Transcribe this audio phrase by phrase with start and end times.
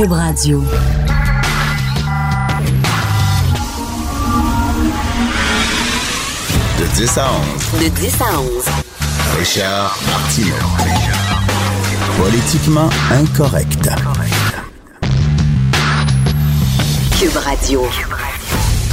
[0.00, 0.62] Cube Radio.
[6.78, 7.26] De 10 à
[7.74, 7.82] 11.
[7.82, 8.64] De 10 à 11.
[9.38, 10.54] Richard Martineau.
[12.16, 13.90] Politiquement incorrect.
[17.20, 17.82] Cube Radio.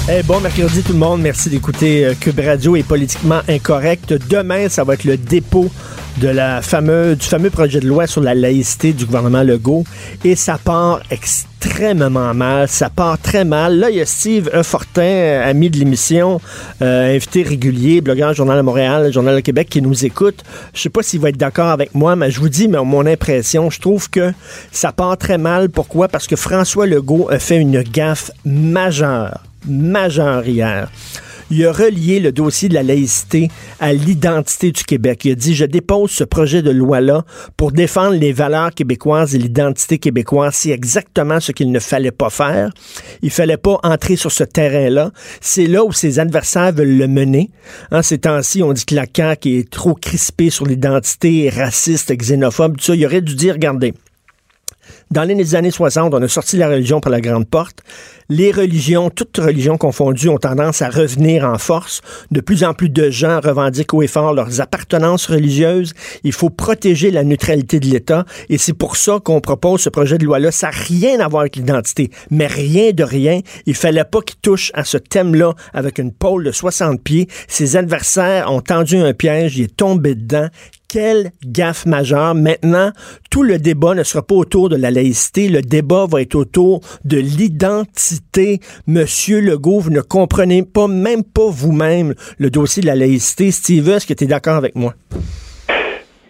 [0.09, 4.11] Eh, bon mercredi tout le monde, merci d'écouter euh, Cube Radio est politiquement incorrect.
[4.27, 5.71] Demain, ça va être le dépôt
[6.19, 9.83] de la fameuse, du fameux projet de loi sur la laïcité du gouvernement Legault
[10.23, 13.77] et ça part extrêmement mal, ça part très mal.
[13.77, 14.63] Là, il y a Steve E.
[14.63, 16.41] Fortin, euh, ami de l'émission,
[16.81, 20.43] euh, invité régulier, blogueur Journal de Montréal, Journal de Québec, qui nous écoute.
[20.73, 23.05] Je sais pas s'il va être d'accord avec moi, mais je vous dis mais mon
[23.05, 24.33] impression, je trouve que
[24.71, 25.69] ça part très mal.
[25.69, 26.07] Pourquoi?
[26.07, 30.89] Parce que François Legault a fait une gaffe majeure, majeure hier
[31.49, 35.25] il a relié le dossier de la laïcité à l'identité du Québec.
[35.25, 37.23] Il a dit, je dépose ce projet de loi-là
[37.55, 40.55] pour défendre les valeurs québécoises et l'identité québécoise.
[40.55, 42.71] C'est exactement ce qu'il ne fallait pas faire.
[43.21, 45.11] Il fallait pas entrer sur ce terrain-là.
[45.41, 47.49] C'est là où ses adversaires veulent le mener.
[47.91, 52.11] En hein, ces temps-ci, on dit que la CAQ est trop crispée sur l'identité raciste,
[52.13, 52.95] xénophobe, tout ça.
[52.95, 53.93] Il aurait dû dire, regardez,
[55.11, 57.81] dans les années 60, on a sorti la religion par la grande porte.
[58.29, 62.01] Les religions, toutes religions confondues, ont tendance à revenir en force.
[62.29, 65.93] De plus en plus de gens revendiquent haut et fort leurs appartenances religieuses.
[66.25, 68.25] Il faut protéger la neutralité de l'État.
[68.49, 70.51] Et c'est pour ça qu'on propose ce projet de loi-là.
[70.51, 73.39] Ça n'a rien à voir avec l'identité, mais rien de rien.
[73.65, 77.27] Il fallait pas qu'il touche à ce thème-là avec une pôle de 60 pieds.
[77.47, 80.49] Ses adversaires ont tendu un piège, il est tombé dedans
[80.87, 82.35] quelle gaffe majeure.
[82.35, 82.91] Maintenant,
[83.29, 86.81] tout le débat ne sera pas autour de la laïcité, le débat va être autour
[87.05, 88.59] de l'identité.
[88.85, 93.51] Monsieur Legault, vous ne comprenez pas, même pas vous-même, le dossier de la laïcité.
[93.51, 94.93] Steve, est-ce que tu es d'accord avec moi?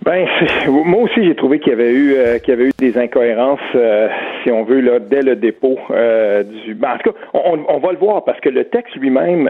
[0.07, 0.25] Ben,
[0.69, 3.59] moi aussi, j'ai trouvé qu'il y avait eu euh, qu'il y avait eu des incohérences,
[3.75, 4.07] euh,
[4.41, 6.75] si on veut, là, dès le dépôt euh, du.
[6.75, 9.49] Ben, en tout cas, on, on, va le voir parce que le texte lui-même,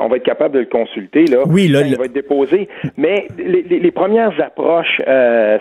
[0.00, 1.38] on va être capable de le consulter là.
[1.48, 2.68] Oui, là, il va être déposé.
[2.96, 5.02] Mais les, les, les premières approches,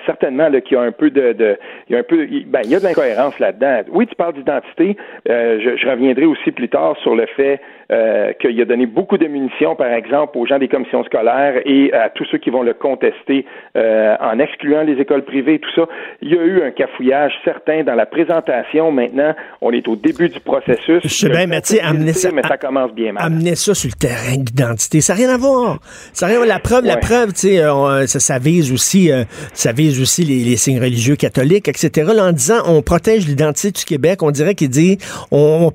[0.05, 1.57] certainement, là, qu'il y a un peu de, de,
[1.89, 3.79] il y a un peu, ben, il y a de l'incohérence là-dedans.
[3.91, 4.95] Oui, tu parles d'identité.
[5.25, 7.59] Je, je, reviendrai aussi plus tard sur le fait
[7.89, 12.09] qu'il a donné beaucoup de munitions, par exemple, aux gens des commissions scolaires et à
[12.09, 15.87] tous ceux qui vont le contester en en excluant les écoles privées, tout ça.
[16.21, 18.91] Il y a eu un cafouillage certain dans la présentation.
[18.91, 21.01] Maintenant, on est au début du processus.
[21.03, 23.23] Je sais bien, mais tu sais, amener ça, mais ça commence bien mal.
[23.23, 25.79] Amener ça sur le terrain d'identité, ça n'a rien à voir.
[26.13, 29.23] Ça rien La preuve, la preuve, tu sais, euh, ça, ça, vise aussi, euh,
[29.53, 32.11] ça vise aussi les, signes religieux catholiques, etc.
[32.13, 34.97] Là, en disant, on protège l'identité du Québec, on dirait qu'il dit,
[35.31, 35.71] on,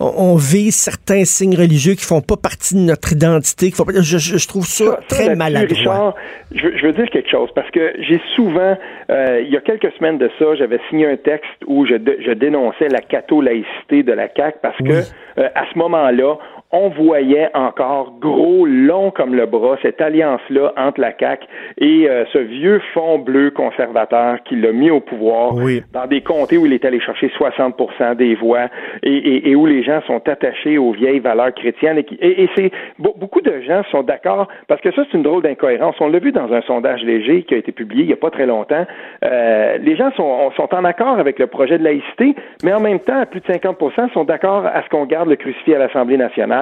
[0.00, 3.70] on, vise certains signes religieux qui font pas partie de notre identité.
[3.70, 5.76] Qui font je, je, trouve ça, très maladroit.
[5.76, 6.14] Richard,
[6.54, 8.76] je, je veux dire quelque chose parce que j'ai souvent,
[9.10, 12.32] euh, il y a quelques semaines de ça, j'avais signé un texte où je, je
[12.32, 15.02] dénonçais la catho-laïcité de la CAQ parce que
[15.38, 16.38] euh, à ce moment-là,
[16.72, 21.46] on voyait encore gros, long comme le bras, cette alliance-là entre la CAQ
[21.78, 25.54] et euh, ce vieux fond bleu conservateur qui l'a mis au pouvoir
[25.92, 28.68] dans des comtés où il est allé chercher 60% des voix
[29.02, 31.98] et, et, où les gens sont attachés aux vieilles valeurs chrétiennes.
[31.98, 35.96] Et, et, c'est beaucoup de gens sont d'accord parce que ça, c'est une drôle d'incohérence.
[36.00, 38.30] On l'a vu dans un sondage léger qui a été publié il n'y a pas
[38.30, 38.86] très longtemps.
[39.24, 42.34] Euh, les gens sont, sont en accord avec le projet de laïcité,
[42.64, 45.74] mais en même temps, plus de 50% sont d'accord à ce qu'on garde le crucifix
[45.74, 46.61] à l'Assemblée nationale.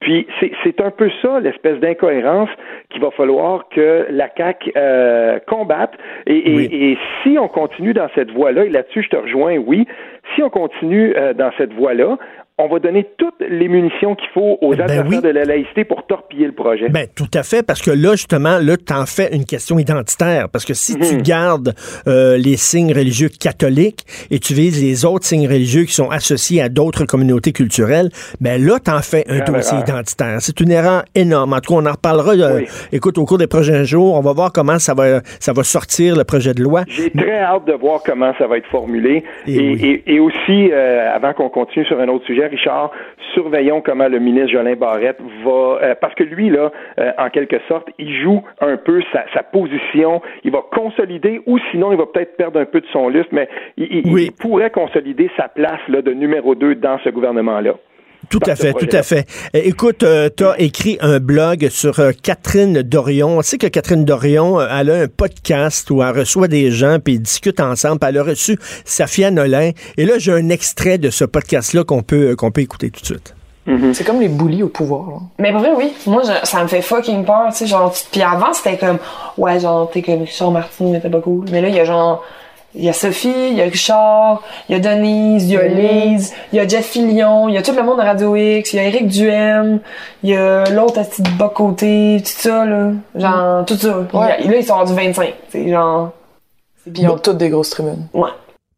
[0.00, 0.26] Puis
[0.62, 2.48] c'est un peu ça, l'espèce d'incohérence
[2.90, 5.94] qu'il va falloir que la CAQ euh, combatte.
[6.26, 9.86] Et, et, si on continue dans cette voie-là, et là-dessus je te rejoins, oui,
[10.34, 12.18] si on continue euh, dans cette voie-là,
[12.56, 16.06] on va donner toutes les munitions qu'il faut aux ben adversaires de la laïcité pour
[16.06, 16.88] torpiller le projet.
[16.88, 20.48] Ben, tout à fait, parce que là, justement, là, tu en fais une question identitaire.
[20.48, 21.22] Parce que si tu mhm.
[21.22, 21.74] gardes
[22.06, 26.62] euh, les signes religieux catholiques et tu vises les autres signes religieux qui sont associés
[26.62, 28.10] à d'autres communautés culturelles,
[28.40, 30.36] ben là, tu en fais un dossier identitaire.
[30.38, 31.54] C'est une erreur énorme.
[31.54, 32.60] En tout cas, on en reparlera, euh,
[32.92, 34.14] écoute, au cours des prochains jours.
[34.14, 36.84] On va voir comment ça va, ça va sortir, le projet de loi.
[36.86, 39.24] J'ai très hâte de voir comment ça va être formulé.
[39.48, 42.90] Et, et, aussi, euh, avant qu'on continue sur un autre sujet, Richard,
[43.34, 47.56] surveillons comment le ministre Jolin Barrette va, euh, parce que lui, là, euh, en quelque
[47.68, 52.36] sorte, il joue un peu sa, position, il va consolider, ou sinon, il va peut-être
[52.36, 56.54] perdre un peu de son lustre, mais il, pourrait consolider sa place là, de numéro
[56.54, 57.74] 2 dans ce gouvernement-là.
[58.28, 59.26] Tout à fait, tout à fait.
[59.54, 60.04] Euh, écoute,
[60.36, 63.38] tu as écrit un blog sur Catherine Dorion.
[63.38, 67.14] On sait que Catherine Dorion, elle a un podcast où elle reçoit des gens puis
[67.14, 67.98] ils discutent ensemble.
[68.06, 69.70] elle a reçu Safia Nolin.
[69.96, 73.06] Et là, j'ai un extrait de ce podcast-là qu'on peut, qu'on peut écouter tout de
[73.06, 73.34] suite.
[73.66, 73.94] Mm-hmm.
[73.94, 75.22] C'est comme les bullies au pouvoir.
[75.38, 75.92] Mais pour vrai, oui.
[76.06, 77.94] Moi, ça me fait fucking peur, tu sais, genre...
[78.12, 78.98] Puis avant, c'était comme...
[79.38, 81.46] Ouais, genre, t'es comme Richard Martin, mais t'es pas cool.
[81.50, 82.22] Mais là, il y a genre
[82.76, 85.68] Il y a Sophie, il y a Richard, il y a Denise, il y a
[85.68, 88.72] Lise, il y a Jeff Fillion, il y a tout le monde de Radio X,
[88.72, 89.80] il y a Eric Duhem,
[90.24, 92.90] il y a l'autre à de bas côté, tout ça, là.
[93.14, 93.98] Genre, tout ça.
[94.12, 94.42] Ouais.
[94.42, 95.34] Là, ils sont rendus 25.
[95.50, 96.10] C'est genre.
[96.82, 98.08] Puis ils ont toutes des grosses tribunes.
[98.12, 98.30] Ouais.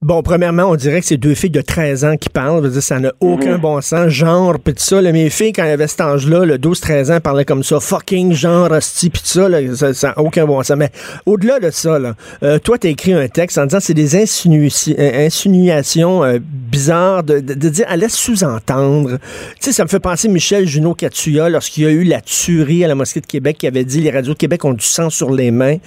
[0.07, 2.59] Bon, premièrement, on dirait que c'est deux filles de 13 ans qui parlent.
[2.63, 4.07] Je veux dire, ça n'a aucun bon sens.
[4.07, 5.03] Genre, pis tout ça.
[5.03, 7.81] Là, mes filles, quand elles avaient cet âge-là, le 12-13 ans, parlaient comme ça.
[7.81, 9.49] Fucking genre, hostie, pis tout ça.
[9.49, 10.77] Là, ça n'a aucun bon sens.
[10.77, 10.93] Mais
[11.27, 12.15] au-delà de ça, là,
[12.45, 17.25] euh, toi, t'as écrit un texte en disant c'est des insinu- euh, insinuations euh, bizarres
[17.25, 19.19] de, de, de dire, laisse sous-entendre.
[19.19, 22.87] Tu sais, ça me fait penser Michel Junot-Catuya lorsqu'il y a eu la tuerie à
[22.87, 25.33] la mosquée de Québec qui avait dit les radios de Québec ont du sang sur
[25.33, 25.79] les mains.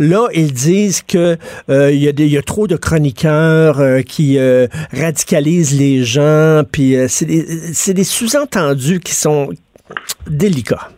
[0.00, 1.36] Là, ils disent que
[1.70, 6.96] euh, y, il y a trop de chroniqueurs euh, qui euh, radicalisent les gens, puis
[6.96, 9.48] euh, c'est des, des sous-entendus qui sont
[10.28, 10.88] délicats.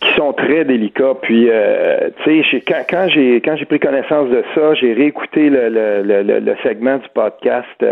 [0.00, 1.14] qui sont très délicats.
[1.22, 5.68] Puis, euh, tu sais, quand, j'ai quand j'ai pris connaissance de ça, j'ai réécouté le,
[5.68, 7.84] le, le, segment du podcast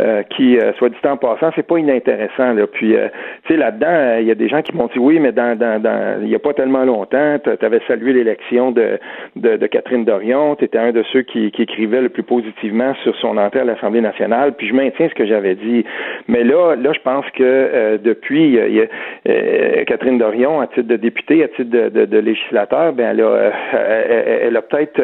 [0.00, 2.52] euh, qui, euh, soit dit en passant, c'est pas inintéressant.
[2.52, 2.66] Là.
[2.66, 3.08] Puis, euh,
[3.44, 5.56] tu sais, là-dedans, euh, il y a des gens qui m'ont dit oui, mais dans,
[5.58, 8.98] dans, dans il y a pas tellement longtemps, tu avais salué l'élection de,
[9.36, 12.94] de, de Catherine Dorion, tu étais un de ceux qui, qui écrivait le plus positivement
[13.02, 14.52] sur son entrée à l'Assemblée nationale.
[14.54, 15.84] Puis je maintiens ce que j'avais dit.
[16.28, 20.88] Mais là, là, je pense que euh, depuis, il y a- Catherine Dorion, à titre
[20.88, 25.00] de députée, à titre de, de, de législateur, ben elle a, elle, elle a peut-être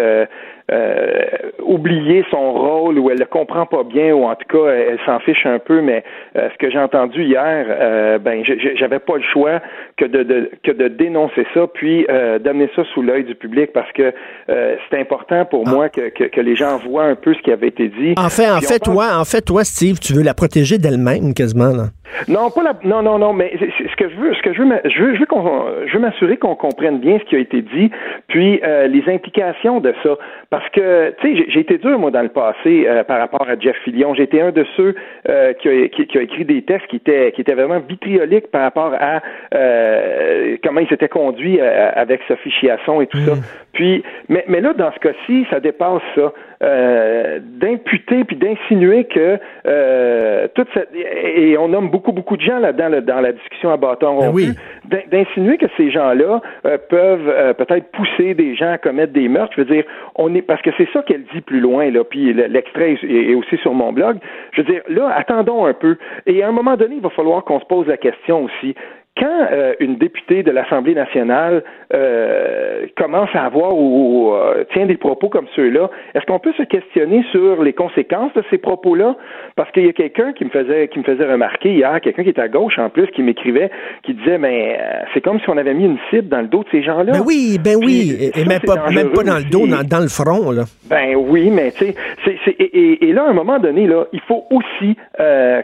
[0.70, 1.24] euh,
[1.62, 5.18] oublié son rôle ou elle le comprend pas bien ou en tout cas elle, s'en
[5.20, 5.80] fiche un peu.
[5.80, 6.04] Mais
[6.36, 8.42] euh, ce que j'ai entendu hier, euh, ben
[8.76, 9.60] j'avais pas le choix
[9.96, 13.72] que de, de- que de dénoncer ça puis euh, d'amener ça sous l'œil du public
[13.72, 14.12] parce que
[14.48, 17.52] euh, c'est important pour moi que, que, que les gens voient un peu ce qui
[17.52, 18.14] avait été dit.
[18.16, 20.78] En fait, en Puis fait, pense- toi, en fait, toi, Steve, tu veux la protéger
[20.78, 21.72] d'elle-même quasiment.
[21.76, 21.84] Là.
[22.28, 24.68] Non, pas la, non, non, non, mais ce que je veux, ce que je veux,
[24.84, 27.62] je veux, je veux qu'on, je veux m'assurer qu'on comprenne bien ce qui a été
[27.62, 27.90] dit,
[28.28, 30.16] puis euh, les implications de ça,
[30.50, 33.58] parce que, tu sais, j'ai- été dur moi dans le passé euh, par rapport à
[33.58, 34.14] Jeff Fillion.
[34.14, 34.94] J'ai été un de ceux
[35.28, 38.50] euh, qui, a, qui, qui a écrit des textes qui étaient, qui étaient vraiment vitrioliques
[38.50, 39.20] par rapport à
[39.54, 43.32] euh, comment il s'était conduit euh, avec Sophie Chiasson et tout ça.
[43.74, 46.32] Puis, mais, mais là, dans ce cas-ci, ça dépasse ça.
[46.62, 52.58] Euh, d'imputer puis d'insinuer que euh, toute cette et on nomme beaucoup beaucoup de gens
[52.58, 54.48] là-dedans là, dans la discussion à bâton Ben rompu oui.
[54.86, 59.28] d'in- d'insinuer que ces gens-là euh, peuvent euh, peut-être pousser des gens à commettre des
[59.28, 59.52] meurtres.
[59.56, 59.84] Je veux dire,
[60.16, 62.02] on est parce que c'est ça qu'elle dit plus loin là.
[62.04, 64.16] Puis le- l'extrait est, est aussi sur mon blog.
[64.52, 65.96] Je veux dire, là, attendons un peu.
[66.26, 68.74] Et à un moment donné, il va falloir qu'on se pose la question aussi.
[69.18, 71.62] Quand euh, une députée de l'Assemblée nationale
[71.92, 76.52] euh, commence à avoir ou, ou, euh, tient des propos comme ceux-là, est-ce qu'on peut
[76.56, 79.16] se questionner sur les conséquences de ces propos-là?
[79.56, 82.28] Parce qu'il y a quelqu'un qui me faisait qui me faisait remarquer hier, quelqu'un qui
[82.30, 83.70] est à gauche en plus, qui m'écrivait,
[84.04, 84.78] qui disait, mais
[85.12, 87.12] c'est comme si on avait mis une cible dans le dos de ces gens-là.
[87.12, 88.14] Ben oui, ben oui.
[88.16, 90.52] Puis, Et, ça, même, pas, même pas dans le dos, dans, dans le front.
[90.52, 90.62] Là.
[90.88, 91.94] Ben oui, mais tu sais,
[92.46, 94.96] et, et- et là, à un moment donné, là, il faut aussi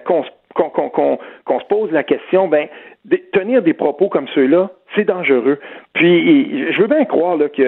[0.04, 2.66] qu'on, se- qu'on se pose la question, ben,
[3.06, 5.58] de- tenir des propos comme ceux-là, c'est dangereux.
[5.94, 7.62] Puis, je veux bien croire là, que,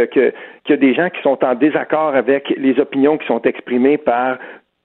[0.69, 4.39] y a des gens qui sont en désaccord avec les opinions qui sont exprimées par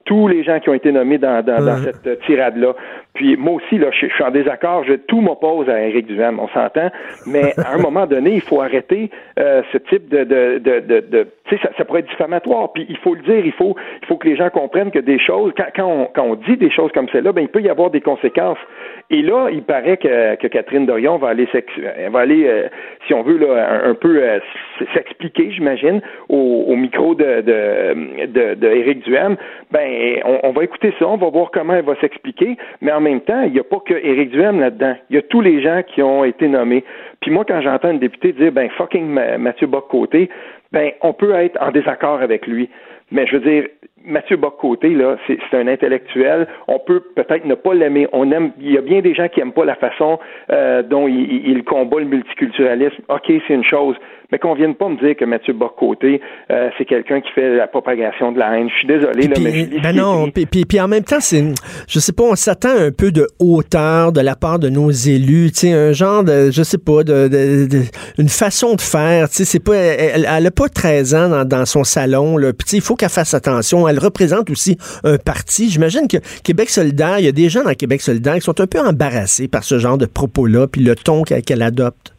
[0.06, 1.84] tous les gens qui ont été nommés dans, dans, dans Mhm.
[1.84, 2.74] cette euh, tirade-là.
[3.14, 4.84] Puis moi aussi, là, je, suis en désaccord.
[4.86, 6.90] Je, tout m'oppose à Éric Duhem, on s'entend.
[7.28, 10.24] Mais à un moment donné, il faut arrêter euh, ce type de...
[10.24, 12.72] de, de, de, de- tu sais, ça, ça pourrait être diffamatoire.
[12.74, 15.20] Puis il faut le dire, il faut, il faut que les gens comprennent que des
[15.20, 17.70] choses, quand, quand, on, quand on dit des choses comme celle-là, ben, il peut y
[17.70, 18.58] avoir des conséquences.
[19.10, 21.48] Et là, il paraît que, que Catherine Dorion va aller,
[21.98, 22.68] elle va aller euh,
[23.06, 24.40] si on veut, là, un, peu euh,
[24.94, 29.36] s'expliquer, j'imagine, au, au micro de, de, de, de Éric Duhem.
[29.72, 33.03] Ben, on, on va écouter ça, on va voir comment elle va s'expliquer, mais en
[33.04, 34.96] même temps, il n'y a pas que Éric Duhem là-dedans.
[35.10, 36.84] Il y a tous les gens qui ont été nommés.
[37.22, 40.30] Puis moi, quand j'entends une députée dire, ben, fucking Ma- Mathieu Bock-Côté,
[40.72, 42.70] ben, on peut être en désaccord avec lui.
[43.12, 43.68] Mais je veux dire,
[44.06, 46.48] Mathieu Bock-Côté, là, c'est c'est un intellectuel.
[46.68, 48.08] On peut peut-être ne pas l'aimer.
[48.14, 48.52] On aime.
[48.60, 50.20] Il y a bien des gens qui aiment pas la façon
[50.52, 53.02] euh, dont il, il- combat le multiculturalisme.
[53.10, 53.96] Ok, c'est une chose,
[54.32, 56.20] mais qu'on vienne pas me dire que Mathieu Bock-Côté,
[56.52, 58.70] euh, c'est quelqu'un qui fait la propagation de la haine.
[58.70, 61.20] Je suis désolé, là, Puis- mais je ben non, puis, puis, puis en même temps,
[61.22, 61.42] c'est,
[61.88, 65.52] je sais pas, on s'attend un peu de hauteur de la part de nos élus,
[65.52, 67.84] tu sais, un genre de, je sais pas, de, de- de-
[68.18, 71.46] une façon de faire, tu sais, c'est pas, elle, elle a pas 13 ans dans,
[71.48, 74.78] dans son salon, là, puis tu sais, il faut qu'elle fasse attention, elle représente aussi
[75.04, 78.42] un parti, j'imagine que Québec solidaire, il y a des gens dans Québec solidaire qui
[78.42, 82.13] sont un peu embarrassés par ce genre de propos-là, puis le ton qu'elle, adopte.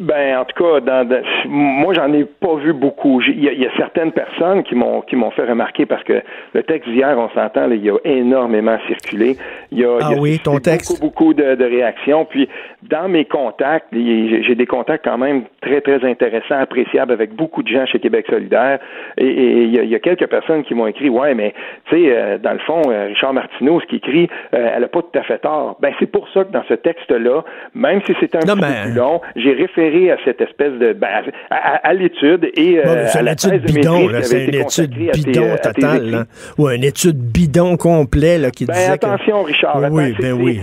[0.00, 3.20] Ben, en tout cas, dans, dans- moi, j'en ai pas vu beaucoup.
[3.20, 6.22] Il y, y a certaines personnes qui m'ont qui m'ont fait remarquer parce que
[6.54, 9.36] le texte d'hier, on s'entend, il y a énormément circulé.
[9.70, 10.90] Il y a, Ah y a oui, suscité ton texte.
[11.02, 12.24] Beaucoup, beaucoup de, de réactions.
[12.24, 12.48] Puis,
[12.82, 17.68] dans mes contacts, j'ai des contacts quand même très, très intéressants, appréciables avec beaucoup de
[17.68, 18.78] gens chez Québec solidaire.
[19.18, 21.52] Et, il, y a, il y a quelques personnes qui m'ont écrit, ouais, mais
[21.90, 24.88] tu sais, euh, dans le fond, euh, Richard Martineau, ce qu'il écrit, euh, elle a
[24.88, 25.76] pas tout à fait tort.
[25.80, 28.82] Ben, c'est pour ça que dans ce texte-là, même si c'est un Non, petit peu
[28.90, 31.08] plus long, j'ai référé à cette espèce de ben,
[31.50, 35.42] à, à- à l'étude et euh, Bon, à la étude bidon, C'est une étude bidon
[35.42, 36.24] euh, totale.
[36.58, 39.78] Ou une étude bidon complet, là, qui Ben disait que- attention, Richard.
[39.90, 40.60] Oui, attends, ben oui.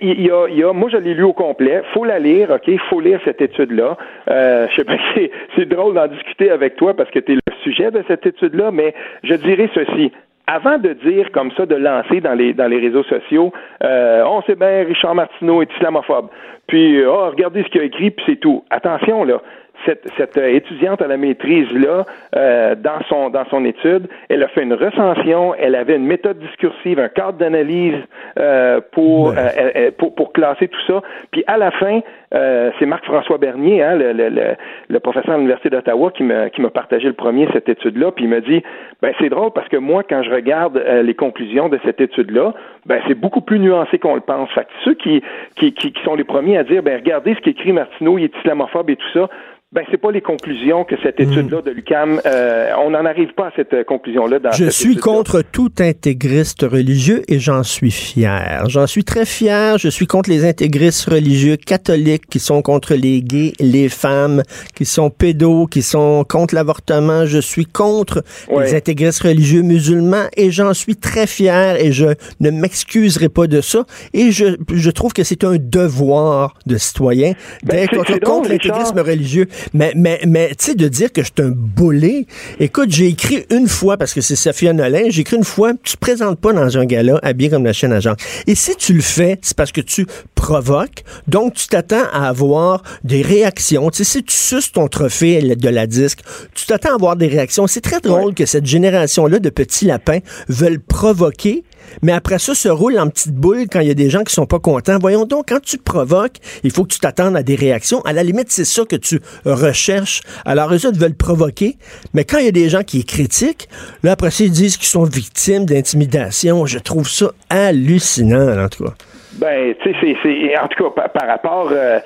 [0.00, 1.82] il y a, il y a, moi, je l'ai lu au complet.
[1.92, 2.70] Faut la lire, ok.
[2.88, 3.96] Faut lire cette étude-là.
[4.30, 4.96] Euh, je sais pas,
[5.56, 8.70] c'est drôle d'en discuter avec toi parce que tu es le sujet de cette étude-là,
[8.72, 10.12] mais je dirais ceci.
[10.46, 13.52] Avant de dire comme ça, de lancer dans les dans les réseaux sociaux,
[13.84, 16.28] euh, on sait bien Richard Martineau est islamophobe.
[16.66, 18.64] Puis, euh, oh, regardez ce qu'il a écrit, puis c'est tout.
[18.70, 19.40] Attention là.
[19.86, 22.04] Cette, cette euh, étudiante à la maîtrise là,
[22.36, 26.38] euh, dans son dans son étude, elle a fait une recension, elle avait une méthode
[26.38, 27.96] discursive, un cadre d'analyse
[28.38, 31.02] euh, pour, euh, pour pour classer tout ça.
[31.30, 32.00] Puis à la fin,
[32.34, 34.42] euh, c'est Marc-François Bernier, hein, le, le, le,
[34.88, 38.12] le professeur à l'université d'Ottawa, qui m'a qui m'a partagé le premier cette étude-là.
[38.12, 38.62] Puis il m'a dit,
[39.00, 42.54] ben c'est drôle parce que moi, quand je regarde euh, les conclusions de cette étude-là,
[42.86, 44.48] ben c'est beaucoup plus nuancé qu'on le pense.
[44.50, 45.22] Fait que ceux qui,
[45.56, 48.36] qui qui qui sont les premiers à dire, ben regardez ce qu'écrit Martineau, il est
[48.38, 49.28] islamophobe et tout ça.
[49.74, 53.46] Ben, c'est pas les conclusions que cette étude-là de l'UCAM, euh, on n'en arrive pas
[53.46, 57.90] à cette euh, conclusion-là dans Je cette suis contre tout intégriste religieux et j'en suis
[57.90, 58.64] fier.
[58.68, 59.78] J'en suis très fier.
[59.78, 64.42] Je suis contre les intégristes religieux catholiques qui sont contre les gays, les femmes,
[64.74, 67.24] qui sont pédos, qui sont contre l'avortement.
[67.24, 68.64] Je suis contre Ouais.
[68.66, 72.08] les intégristes religieux musulmans et j'en suis très fier et je
[72.40, 73.86] ne m'excuserai pas de ça.
[74.12, 77.32] Et je, je trouve que c'est un devoir de citoyen
[77.64, 79.46] Ben, d'être contre, l'intégrisme religieux.
[79.72, 82.26] Mais, mais, mais tu sais, de dire que je suis un boulet.
[82.60, 85.94] Écoute, j'ai écrit une fois, parce que c'est Sophia Nolin, j'ai écrit une fois, tu
[85.94, 88.14] te présentes pas dans un gala habillé comme la chaîne à Jean.
[88.46, 91.04] Et si tu le fais, c'est parce que tu provoques.
[91.28, 93.90] Donc, tu t'attends à avoir des réactions.
[93.90, 96.20] Tu sais, si tu suces ton trophée de la disque,
[96.54, 97.66] tu t'attends à avoir des réactions.
[97.66, 101.64] C'est très drôle que cette génération-là de petits lapins veulent provoquer
[102.02, 104.32] mais après ça, se roule en petite boule quand il y a des gens qui
[104.32, 104.98] sont pas contents.
[105.00, 108.00] Voyons donc, quand tu provoques, il faut que tu t'attendes à des réactions.
[108.02, 110.20] À la limite, c'est ça que tu recherches.
[110.44, 111.76] Alors, eux autres veulent provoquer,
[112.14, 113.68] mais quand il y a des gens qui critiquent,
[114.02, 116.66] là, après ça, ils disent qu'ils sont victimes d'intimidation.
[116.66, 118.94] Je trouve ça hallucinant, en tout cas.
[119.34, 121.98] Ben, tu sais, c'est, en tout cas, par, par rapport, euh,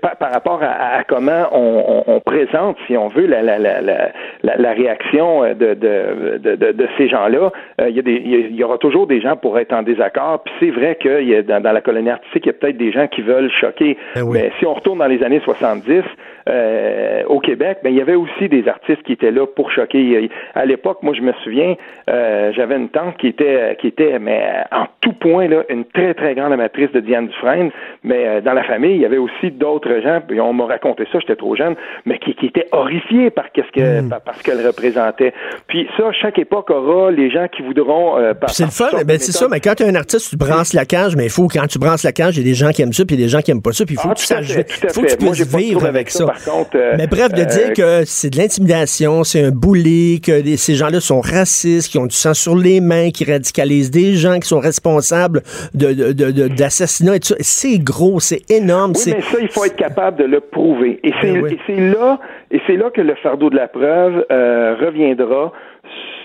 [0.00, 3.58] par, par rapport à, à comment on, on- on présente, si on veut, la, la,
[3.58, 4.10] la, la,
[4.42, 8.34] la- réaction euh, de, de, de, de, ces gens-là, euh, il y, a des- il
[8.50, 10.42] il y aura toujours des gens pour être en désaccord.
[10.44, 12.52] Puis c'est vrai que il y a, dans, dans la colonie artistique, il y a
[12.54, 13.96] peut-être des gens qui veulent choquer.
[14.14, 14.38] Ben oui.
[14.40, 16.02] Mais si on retourne dans les années 70,
[16.48, 20.30] euh, au Québec, ben, il y avait aussi des artistes qui étaient là pour choquer.
[20.54, 21.74] À l'époque, moi, je me souviens,
[22.08, 25.84] euh, j'avais une tante qui était, qui était, mais euh, en tout point, là, une
[25.84, 27.70] très, très grande amatrice de Diane Dufresne.
[28.04, 31.04] Mais euh, dans la famille, il y avait aussi d'autres gens, puis on m'a raconté
[31.12, 31.74] ça, j'étais trop jeune,
[32.04, 35.32] mais qui, qui étaient horrifiés par, qu'est-ce que, par, par ce qu'elle représentait.
[35.66, 38.18] Puis ça, chaque époque aura les gens qui voudront...
[38.18, 40.72] Euh, c'est le fun, ben c'est ça, mais quand tu es un artiste, tu branches
[40.72, 42.70] la cage, mais il faut, quand tu branches la cage, il y a des gens
[42.70, 44.00] qui aiment ça, puis il y a des gens qui aiment pas ça, puis il
[44.00, 46.26] faut Ah, que tu saches, fait, faut que tu puisses vivre avec ça.
[46.44, 50.20] Par contre, euh, Mais bref, de euh, dire que c'est de l'intimidation, c'est un bully,
[50.20, 53.90] que les- ces gens-là sont racistes, qui ont du sang sur les mains, qui radicalisent
[53.90, 55.42] des gens, qui sont responsables
[55.74, 58.92] de, de, de- de- d'assassinats et tout ça, c'est gros, c'est énorme.
[58.96, 61.00] Oui, mais ça, il faut être capable de le prouver.
[61.02, 61.52] Et c'est Ben oui.
[61.54, 62.18] et c'est là
[62.50, 65.52] et c'est là que le fardeau de la preuve euh, reviendra,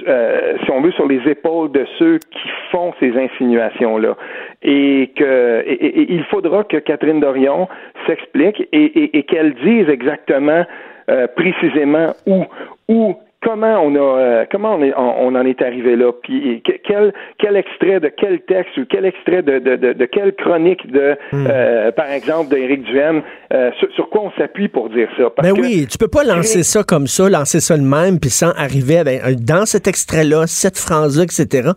[0.08, 4.16] euh, si on veut, sur les épaules de ceux qui font ces insinuations-là.
[4.62, 7.68] Et que il faudra que Catherine Dorion
[8.06, 10.66] s'explique et qu'elle dise exactement
[11.10, 12.46] euh, précisément où
[12.88, 16.12] où comment on a euh, comment on, est, on, on en est arrivé là?
[16.24, 20.06] Puis que- quel quel extrait de quel texte ou quel extrait de de, de, de
[20.06, 21.48] quelle chronique de Hmm.
[21.50, 23.22] euh, par exemple d'Éric Duhem
[23.54, 25.30] euh, sur, sur quoi on s'appuie pour dire ça?
[25.36, 28.20] Parce Ben que- oui, tu peux pas lancer ça comme ça, lancer ça de même,
[28.20, 31.70] puis sans arriver avec, euh, dans cet extrait-là, cette phrase-là, etc.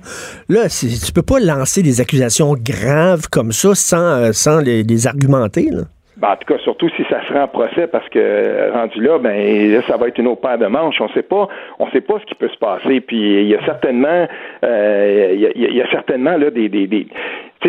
[0.49, 5.69] Là, tu peux pas lancer des accusations graves comme ça sans, sans les, les argumenter.
[5.71, 5.83] Là.
[6.25, 8.99] Ben, en tout cas, surtout si ça se rend en procès, parce que euh, rendu
[9.03, 10.99] là, ben là, ça va être une autre paire de manches.
[11.01, 13.03] On sait pas, on sait pas ce qui peut se passer.
[13.03, 14.27] Puis il y a certainement,
[14.65, 17.07] euh, il y, a, certainement là des, des, des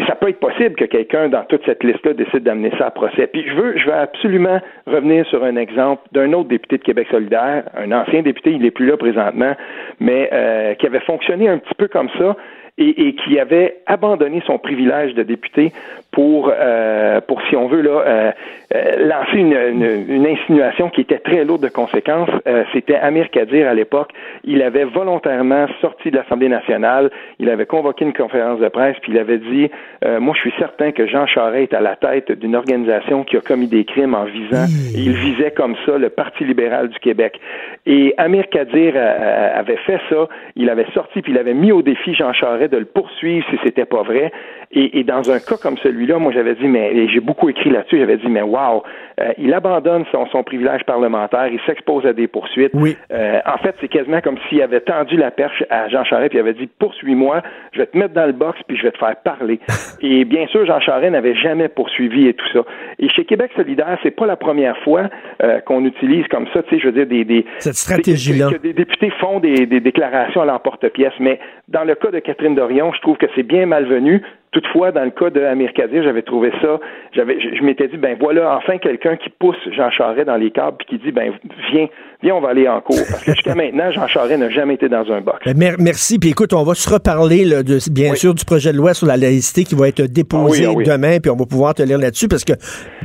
[0.08, 3.28] ça peut être possible que quelqu'un dans toute cette liste-là décide d'amener ça à procès.
[3.28, 7.08] Puis je veux, je veux absolument revenir sur un exemple d'un autre député de Québec
[7.12, 9.54] solidaire, un ancien député, il n'est plus là présentement,
[10.00, 12.36] mais euh, qui avait fonctionné un petit peu comme ça
[12.78, 15.72] et, et qui avait abandonné son privilège de député
[16.16, 18.32] pour, euh, pour si on veut là, euh,
[18.74, 22.30] euh, lancer une, une, une, insinuation qui était très lourde de conséquences.
[22.74, 24.12] C'était Amir Kadir à l'époque.
[24.46, 27.12] Il avait volontairement sorti de l'Assemblée nationale.
[27.40, 29.70] Il avait convoqué une conférence de presse, puis il avait dit
[30.04, 33.42] Moi, je suis certain que Jean Charest est à la tête d'une organisation qui a
[33.42, 34.66] commis des crimes en visant.
[34.96, 37.40] Et il visait comme ça le Parti libéral du Québec.
[37.86, 40.28] Et Amir Kadir avait fait ça.
[40.56, 43.58] Il avait sorti, puis il avait mis au défi Jean Charest de le poursuivre si
[43.64, 44.32] c'était pas vrai.
[44.72, 47.98] Et, et, dans un cas comme celui-là, moi j'avais dit, mais j'ai beaucoup écrit là-dessus,
[48.00, 48.84] j'avais dit, mais wow,
[49.22, 52.72] euh, il abandonne son, son, privilège parlementaire, il s'expose à des poursuites.
[52.74, 52.98] Oui.
[53.12, 56.38] Euh, en fait, c'est quasiment comme s'il avait tendu la perche à Jean Charest, puis
[56.38, 57.42] il avait dit, poursuis-moi,
[57.74, 59.60] je vais te mettre dans le box, puis je vais te faire parler.
[60.02, 62.62] et bien sûr, Jean Charest n'avait jamais poursuivi et tout ça.
[63.00, 65.10] Et chez Québec solidaire, c'est pas la première fois
[65.44, 68.50] euh, qu'on utilise comme ça, tu sais, je veux dire, des, des cette stratégie-là.
[68.52, 72.55] Que, des députés font des, des déclarations à l'emporte-pièce, mais dans le cas de Catherine
[72.56, 74.22] Dorion, je trouve que c'est bien malvenu.
[74.52, 76.80] Toutefois, dans le cas de Amir Kadir, j'avais trouvé ça,
[77.14, 80.78] j'avais, je, m'étais dit, ben voilà, enfin quelqu'un qui pousse Jean Charest dans les câbles
[80.78, 81.34] puis qui dit, ben
[81.74, 81.88] viens,
[82.24, 82.96] viens, on va aller en cours.
[82.96, 85.40] Parce que jusqu'à maintenant, Jean Charest n'a jamais été dans un box.
[85.46, 86.20] Ben, merci.
[86.20, 89.08] Puis écoute, on va se reparler, là, de, bien sûr, du projet de loi sur
[89.08, 90.84] la laïcité qui va être déposé ah oui, ah oui.
[90.86, 92.54] demain, puis on va pouvoir te lire là-dessus parce que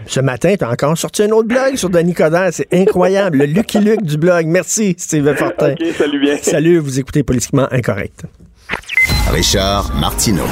[0.07, 2.53] ce matin, tu as encore sorti un autre blog sur Denis Coderre.
[2.53, 3.39] C'est incroyable.
[3.39, 4.47] le Lucky Luke du blog.
[4.47, 5.75] Merci, Steve Fortin.
[5.95, 6.37] Salut bien.
[6.37, 8.25] Salut, vous écoutez Politiquement Incorrect.
[9.31, 10.49] Richard Martineau.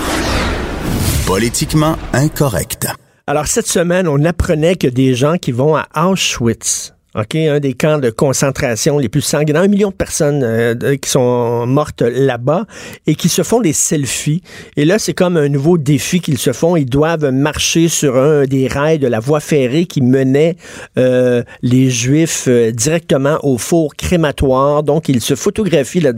[1.26, 2.86] Politiquement incorrect.
[3.26, 7.72] Alors, cette semaine, on apprenait que des gens qui vont à Auschwitz, OK, un des
[7.72, 12.66] camps de concentration les plus sanguinaires, un million de personnes euh, qui sont mortes là-bas
[13.08, 14.42] et qui se font des selfies.
[14.76, 16.76] Et là, c'est comme un nouveau défi qu'ils se font.
[16.76, 20.56] Ils doivent marcher sur un des rails de la voie ferrée qui menait
[20.98, 24.84] euh, les Juifs euh, directement au four crématoire.
[24.84, 26.12] Donc, ils se photographient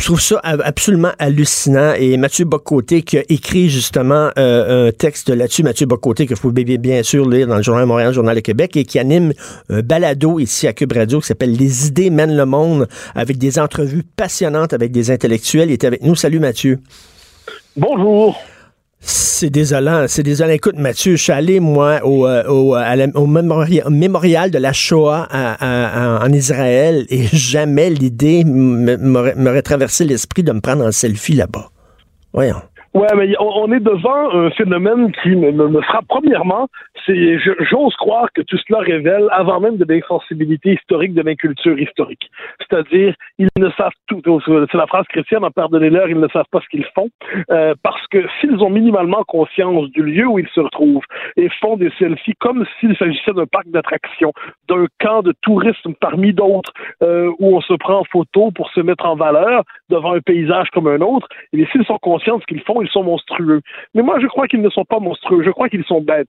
[0.00, 1.92] je trouve ça absolument hallucinant.
[1.92, 6.40] Et Mathieu Bocoté qui a écrit justement euh, un texte là-dessus, Mathieu Bocoté que vous
[6.50, 9.34] pouvez bien sûr lire dans le Journal Montréal, Journal de Québec, et qui anime
[9.68, 13.58] un balado ici à Cube Radio qui s'appelle Les idées mènent le monde, avec des
[13.58, 15.68] entrevues passionnantes avec des intellectuels.
[15.68, 16.14] Il est avec nous.
[16.14, 16.80] Salut Mathieu.
[17.76, 18.40] Bonjour.
[19.00, 20.52] C'est désolant, c'est désolant.
[20.52, 22.76] Écoute, Mathieu, je suis allé, moi, au, euh, au,
[23.14, 30.60] au mémorial, de la Shoah en Israël et jamais l'idée m'aurait traversé l'esprit de me
[30.60, 31.70] prendre en selfie là-bas.
[32.32, 32.60] Voyons.
[32.92, 36.66] Ouais, mais on est devant un phénomène qui me, frappe premièrement,
[37.06, 42.28] c'est j'ose croire que tout cela révèle avant même de l'insensibilité historique de l'inculture historique.
[42.58, 46.60] C'est-à-dire, ils ne savent tout, c'est la phrase chrétienne, en pardonnez-leur, ils ne savent pas
[46.60, 47.08] ce qu'ils font,
[47.50, 51.04] euh, parce que s'ils ont minimalement conscience du lieu où ils se retrouvent
[51.36, 54.32] et font des selfies comme s'il s'agissait d'un parc d'attractions,
[54.68, 56.72] d'un camp de tourisme parmi d'autres,
[57.04, 60.68] euh, où on se prend en photo pour se mettre en valeur devant un paysage
[60.70, 63.60] comme un autre, et s'ils sont conscients de ce qu'ils font, ils sont monstrueux.
[63.94, 65.42] Mais moi, je crois qu'ils ne sont pas monstrueux.
[65.44, 66.28] Je crois qu'ils sont bêtes.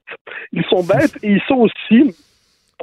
[0.52, 2.14] Ils sont bêtes et ils sont aussi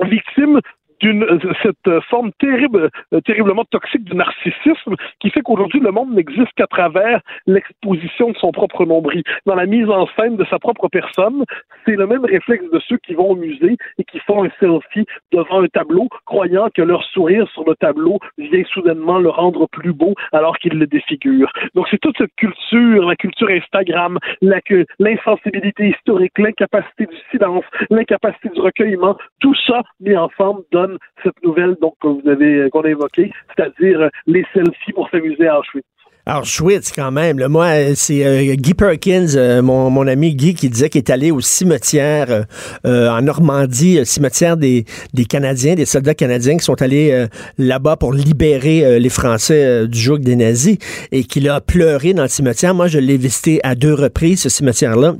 [0.03, 0.59] victimes
[0.99, 5.91] d'une euh, cette euh, forme terrible, euh, terriblement toxique du narcissisme qui fait qu'aujourd'hui le
[5.91, 9.23] monde n'existe qu'à travers l'exposition de son propre nombril.
[9.45, 11.43] Dans la mise en scène de sa propre personne,
[11.85, 15.05] c'est le même réflexe de ceux qui vont au musée et qui font un selfie
[15.31, 19.93] devant un tableau, croyant que leur sourire sur le tableau vient soudainement le rendre plus
[19.93, 21.51] beau alors qu'il le défigure.
[21.75, 28.59] Donc c'est toute cette culture, la culture Instagram, l'insensibilité historique, l'incapacité du silence, l'incapacité du
[28.59, 30.88] recueillement, tout ça mis ensemble donne
[31.23, 35.47] cette nouvelle donc que vous avez qu'on a évoquée, c'est-à-dire euh, les selfies pour s'amuser
[35.47, 35.85] à Auschwitz.
[36.27, 37.43] Auschwitz, quand même.
[37.47, 41.41] moi, c'est euh, Guy Perkins, euh, mon, ami Guy, qui disait qu'il est allé au
[41.41, 42.45] cimetière
[42.83, 47.25] en Normandie, cimetière des, des, Canadiens, des soldats canadiens qui sont allés
[47.57, 50.77] là-bas pour libérer les Français du joug des nazis
[51.11, 52.75] et qu'il a pleuré dans le cimetière.
[52.75, 55.15] Moi, je l'ai visité à deux reprises, ce cimetière-là.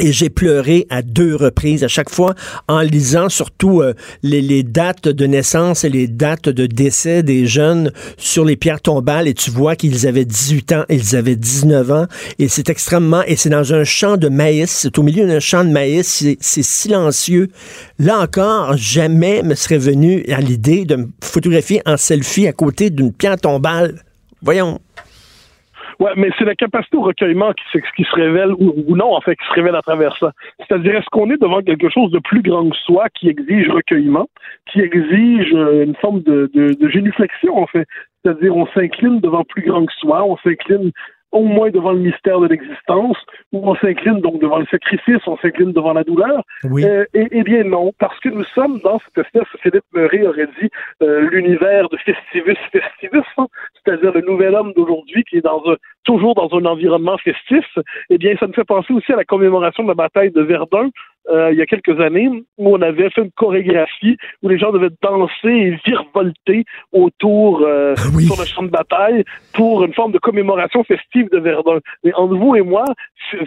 [0.00, 2.34] Et j'ai pleuré à deux reprises, à chaque fois,
[2.68, 7.46] en lisant surtout euh, les, les, dates de naissance et les dates de décès des
[7.46, 9.28] jeunes sur les pierres tombales.
[9.28, 12.06] Et tu vois qu'ils avaient 18 ans, ils avaient 19 ans.
[12.38, 13.22] Et c'est extrêmement...
[13.26, 14.70] Et c'est dans un champ de maïs.
[14.70, 16.24] C'est au milieu d'un champ de maïs.
[16.40, 17.50] C'est silencieux.
[17.98, 22.88] Là encore, jamais me serait venu à l'idée de me photographier en selfie à côté
[22.88, 24.02] d'une pierre tombale.
[24.42, 24.80] Voyons.
[26.00, 29.36] Ouais, mais c'est la capacité au recueillement qui, qui se révèle, ou, non, en fait,
[29.36, 30.32] qui se révèle à travers ça.
[30.58, 34.26] C'est-à-dire, est-ce qu'on est devant quelque chose de plus grand que soi qui exige recueillement,
[34.72, 37.86] qui exige euh, une forme de, de, de génuflexion, en fait?
[38.24, 40.90] C'est-à-dire, on s'incline devant plus grand que soi, on s'incline
[41.32, 43.16] au moins devant le mystère de l'existence,
[43.52, 46.42] où on s'incline donc devant le sacrifice, on s'incline devant la douleur.
[46.64, 46.84] Oui.
[46.84, 50.48] Euh, et, eh bien non, parce que nous sommes dans cette espèce, Philippe Meuret aurait
[50.60, 50.68] dit,
[51.02, 55.76] euh, l'univers de Festivus Festivus, hein, c'est-à-dire le nouvel homme d'aujourd'hui qui est dans un,
[56.04, 57.66] toujours dans un environnement festif.
[58.10, 60.90] Eh bien, ça me fait penser aussi à la commémoration de la bataille de Verdun,
[61.28, 62.28] euh, il y a quelques années
[62.58, 67.94] où on avait fait une chorégraphie où les gens devaient danser et virevolter autour euh,
[68.14, 68.24] Oui.
[68.24, 71.80] sur le champ de bataille pour une forme de commémoration festive de Verdun.
[72.04, 72.84] Mais entre vous et moi,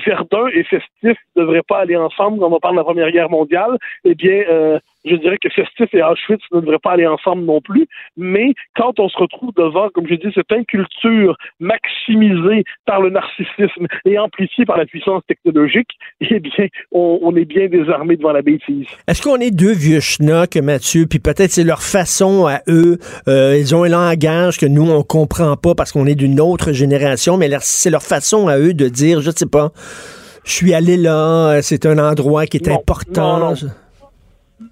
[0.05, 3.29] Verdun et festif ne devraient pas aller ensemble quand on parle de la Première Guerre
[3.29, 3.77] mondiale.
[4.05, 7.61] Eh bien, euh, je dirais que Festif et Auschwitz ne devraient pas aller ensemble non
[7.61, 7.87] plus.
[8.17, 13.87] Mais quand on se retrouve devant, comme je dis, cette inculture maximisée par le narcissisme
[14.05, 15.89] et amplifiée par la puissance technologique,
[16.21, 18.87] eh bien, on, on est bien désarmé devant la bêtise.
[19.07, 23.57] Est-ce qu'on est deux vieux schnocks, Mathieu, puis peut-être c'est leur façon à eux, euh,
[23.57, 27.37] ils ont un langage que nous, on comprend pas parce qu'on est d'une autre génération,
[27.37, 29.71] mais c'est leur façon à eux de dire, je sais pas,
[30.45, 33.39] je suis allé là, c'est un endroit qui est Non, important.
[33.39, 33.69] non, non.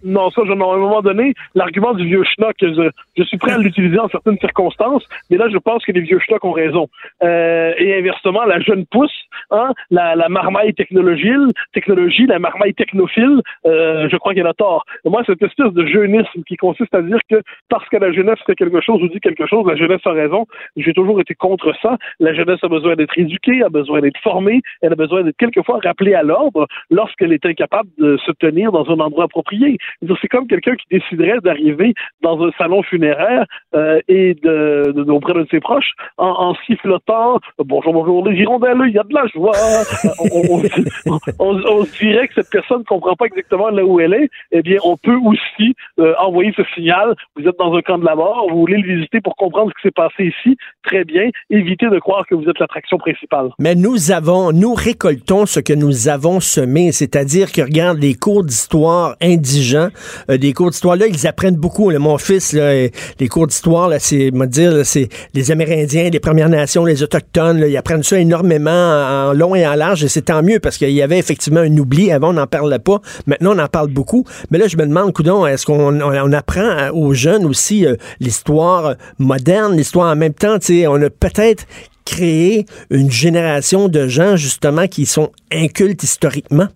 [0.04, 3.58] Non, ça, je, à un moment donné, l'argument du vieux schnock, je, suis prêt à
[3.58, 6.88] l'utiliser en certaines circonstances, mais là, je pense que les vieux schnocks ont raison.
[7.24, 9.14] Euh, et inversement, la jeune pousse,
[9.52, 11.32] hein, la, la marmaille technologie,
[11.74, 14.86] technologie, la marmaille technophile, euh, je crois qu'elle a tort.
[15.06, 18.56] Moi, cette espèce de jeunisme qui consiste à dire que parce que la jeunesse fait
[18.56, 21.98] quelque chose ou dit quelque chose, la jeunesse a raison, j'ai toujours été contre ça.
[22.20, 25.80] La jeunesse a besoin d'être éduquée, a besoin d'être formée, elle a besoin d'être quelquefois
[25.84, 29.78] rappelée à l'ordre lorsqu'elle est incapable de se tenir dans un endroit approprié.
[30.22, 35.34] C'est comme quelqu'un qui déciderait d'arriver dans un salon funéraire euh, et de, de- auprès
[35.34, 39.26] de ses proches en, en sifflotant bonjour bonjour les hirondelles il y a de la
[39.28, 39.52] joie
[40.20, 44.14] on, on- on- on- dirait que cette personne ne comprend pas exactement là où elle
[44.14, 44.30] est.
[44.52, 47.14] Eh bien on peut aussi euh, envoyer ce signal.
[47.36, 49.82] Vous êtes dans un camp de la mort vous voulez le visiter pour comprendre ce
[49.82, 50.58] qui s'est passé ici.
[50.84, 51.30] Très bien.
[51.50, 53.50] Évitez de croire que vous êtes l'attraction principale.
[53.60, 58.44] Mais nous avons, nous récoltons ce que nous avons semé, c'est-à-dire que regarde les cours
[58.44, 59.16] d'histoire
[59.76, 61.92] euh, des cours d'histoire là, ils apprennent beaucoup.
[61.92, 62.88] mon fils, euh,
[63.20, 68.04] les cours d'histoire c'est, dire, c'est les Amérindiens, les Premières Nations, les autochtones, ils apprennent
[68.04, 71.20] ça énormément en long et en large, et c'est tant mieux parce qu'il y avait
[71.20, 72.12] effectivement un oubli.
[72.12, 73.02] Avant, on n'en parlait pas.
[73.28, 74.26] Maintenant, on en parle beaucoup.
[74.50, 77.96] Mais là, je me demande, coudon, est-ce qu'on on, on apprend aux jeunes aussi euh,
[78.20, 80.58] l'histoire moderne, l'histoire en même temps,
[80.88, 81.66] on a peut-être
[82.06, 86.68] créé une génération de gens justement qui sont incultes historiquement.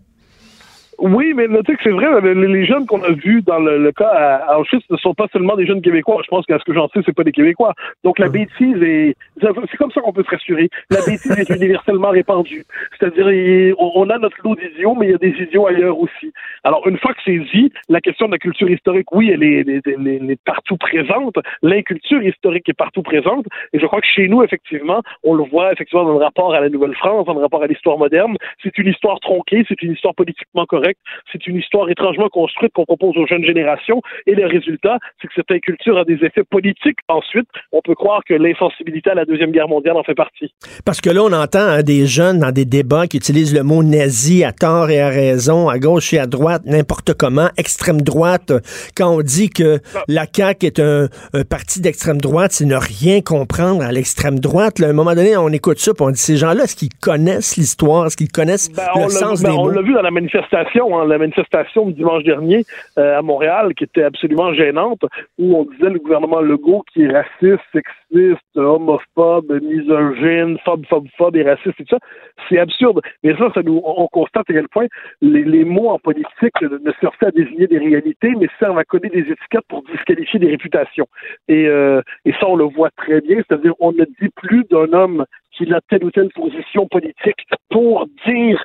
[0.99, 4.53] Oui, mais tu c'est vrai, les, jeunes qu'on a vus dans le, le cas à,
[4.53, 6.21] à Auschwitz ne sont pas seulement des jeunes Québécois.
[6.23, 7.73] Je pense qu'à ce que j'en sais, c'est pas des Québécois.
[8.03, 10.69] Donc la bêtise est, c'est comme ça qu'on peut se rassurer.
[10.89, 12.63] La bêtise est universellement répandue.
[12.97, 13.27] C'est-à-dire,
[13.77, 16.31] on, on a notre lot d'idiots, mais il y a des idiots ailleurs aussi.
[16.63, 19.61] Alors une fois que c'est dit, la question de la culture historique, oui, elle est,
[19.61, 21.35] elle est- elle est- elle est partout présente.
[21.61, 23.45] L'inculture historique est partout présente.
[23.73, 26.61] Et je crois que chez nous, effectivement, on le voit effectivement dans le rapport à
[26.61, 28.35] la Nouvelle-France, dans le rapport à l'histoire moderne.
[28.63, 30.84] C'est une histoire tronquée, c'est une histoire politiquement correcte,
[31.31, 34.01] c'est une histoire étrangement construite qu'on propose aux jeunes générations.
[34.27, 36.97] Et le résultat, c'est que cette inculture a des effets politiques.
[37.07, 40.53] Ensuite, on peut croire que l'insensibilité à la Deuxième Guerre mondiale en fait partie.
[40.85, 43.83] Parce que là, on entend hein, des jeunes dans des débats qui utilisent le mot
[43.83, 48.51] nazi à tort et à raison, à gauche et à droite, n'importe comment, extrême droite.
[48.95, 53.21] Quand on dit que la CAQ est un, un parti d'extrême droite, c'est ne rien
[53.21, 54.79] comprendre à l'extrême droite.
[54.79, 56.93] Là, à un moment donné, on écoute ça, puis on dit ces gens-là, est-ce qu'ils
[57.01, 59.69] connaissent l'histoire, est-ce qu'ils connaissent Ben, le on sens ben, des on mots?
[59.71, 62.63] l'a vu dans la manifestation, hein, la manifestation de dimanche dernier
[62.97, 65.03] euh, à Montréal, qui était absolument gênante,
[65.37, 71.35] où on disait le gouvernement Legault qui est raciste, sexiste, homophobe, misogyne, phobe, phobe, phobe
[71.35, 71.99] et raciste et tout ça.
[72.47, 73.01] C'est absurde.
[73.23, 74.85] Mais ça, ça nous, on on constate à quel point
[75.21, 78.77] les, les mots en politique ne ne servent pas à désigner des réalités, mais servent
[78.77, 81.07] à coller des étiquettes pour disqualifier des réputations.
[81.47, 84.91] Et, euh, et ça, on le voit très bien, c'est-à-dire on ne dit plus d'un
[84.93, 88.63] homme qu'il a telle ou telle position politique pour dire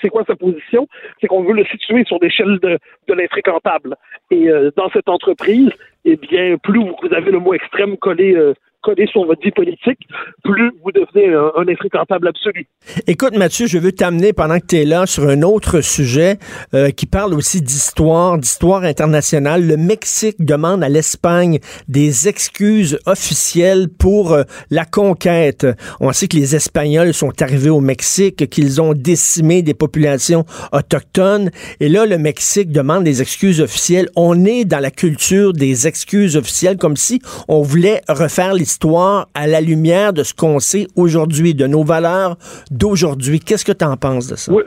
[0.00, 0.86] c'est quoi sa position,
[1.20, 3.96] c'est qu'on veut le situer sur l'échelle de, de l'infréquentable.
[4.30, 5.70] Et euh, dans cette entreprise,
[6.04, 9.98] eh bien, plus vous avez le mot extrême collé, euh, collé sur votre vie politique,
[10.44, 12.66] plus vous devenez un, un infréquentable absolu.
[13.06, 16.38] Écoute, Mathieu, je veux t'amener pendant que tu es là sur un autre sujet
[16.74, 19.66] euh, qui parle aussi d'histoire, d'histoire internationale.
[19.66, 25.66] Le Mexique demande à l'Espagne des excuses officielles pour euh, la conquête.
[26.00, 31.50] On sait que les Espagnols sont arrivés au Mexique, qu'ils ont décimé des populations autochtones.
[31.80, 34.08] Et là, le Mexique demande des excuses officielles.
[34.16, 39.46] On est dans la culture des excuses officielles, comme si on voulait refaire l'histoire à
[39.46, 42.36] la lumière de ce qu'on sait aujourd'hui, de nos valeurs
[42.70, 43.40] d'aujourd'hui.
[43.40, 44.52] Qu'est-ce que tu en penses de ça?
[44.52, 44.62] Oui.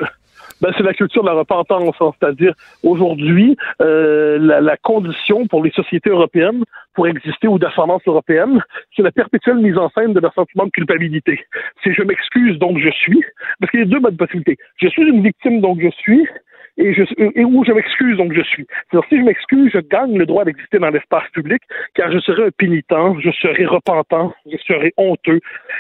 [0.59, 2.11] Ben, c'est la culture de la repentance, hein.
[2.19, 8.63] c'est-à-dire aujourd'hui, euh, la, condition pour les sociétés européennes pour exister ou d'ascendance européenne,
[8.95, 11.39] c'est la perpétuelle mise en scène de leur sentiment de culpabilité.
[11.83, 13.23] C'est je m'excuse donc je suis,
[13.59, 14.57] parce qu'il y a deux modes possibilités.
[14.81, 16.27] Je suis une victime donc je suis,
[16.77, 18.65] et, je, et où je m'excuse, donc je suis.
[18.91, 21.61] cest si je m'excuse, je gagne le droit d'exister dans l'espace public,
[21.95, 22.85] car je serai un pénitent,
[23.19, 25.39] je serai repentant, je serai honteux,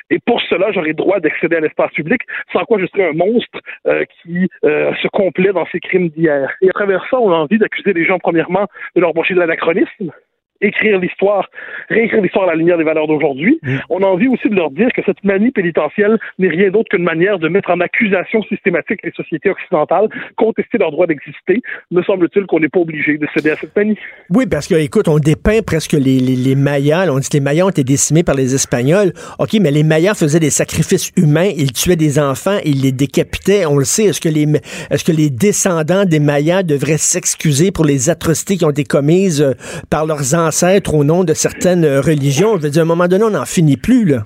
[0.09, 2.21] et pour cela, j'aurai droit d'accéder à l'espace public,
[2.53, 6.51] sans quoi je serai un monstre euh, qui euh, se complaît dans ses crimes d'hier.
[6.61, 9.39] Et à travers ça, on a envie d'accuser les gens, premièrement, de leur brancher de
[9.39, 10.11] l'anachronisme,
[10.61, 11.49] écrire l'histoire,
[11.89, 13.59] réécrire l'histoire à la lumière des valeurs d'aujourd'hui.
[13.63, 13.77] Mm.
[13.89, 17.03] On a envie aussi de leur dire que cette manie pénitentielle n'est rien d'autre qu'une
[17.03, 21.61] manière de mettre en accusation systématique les sociétés occidentales, contester leur droit d'exister.
[21.89, 23.97] Me semble-t-il qu'on n'est pas obligé de céder à cette manie.
[24.29, 27.11] Oui, parce que, écoute, on dépeint presque les, les, les Mayas.
[27.11, 29.13] on dit que les Mayas ont été décimés par les Espagnols.
[29.39, 31.49] OK, mais les Mayas faisaient des sacrifices humains.
[31.57, 33.65] Ils tuaient des enfants, ils les décapitaient.
[33.65, 34.05] On le sait.
[34.05, 34.47] Est-ce que les,
[34.89, 39.41] est-ce que les descendants des Mayas devraient s'excuser pour les atrocités qui ont été commises
[39.41, 39.53] euh,
[39.89, 42.57] par leurs ancêtres ancêtres au nom de certaines religions.
[42.57, 44.25] Je veux dire, à un moment donné, on n'en finit plus, là.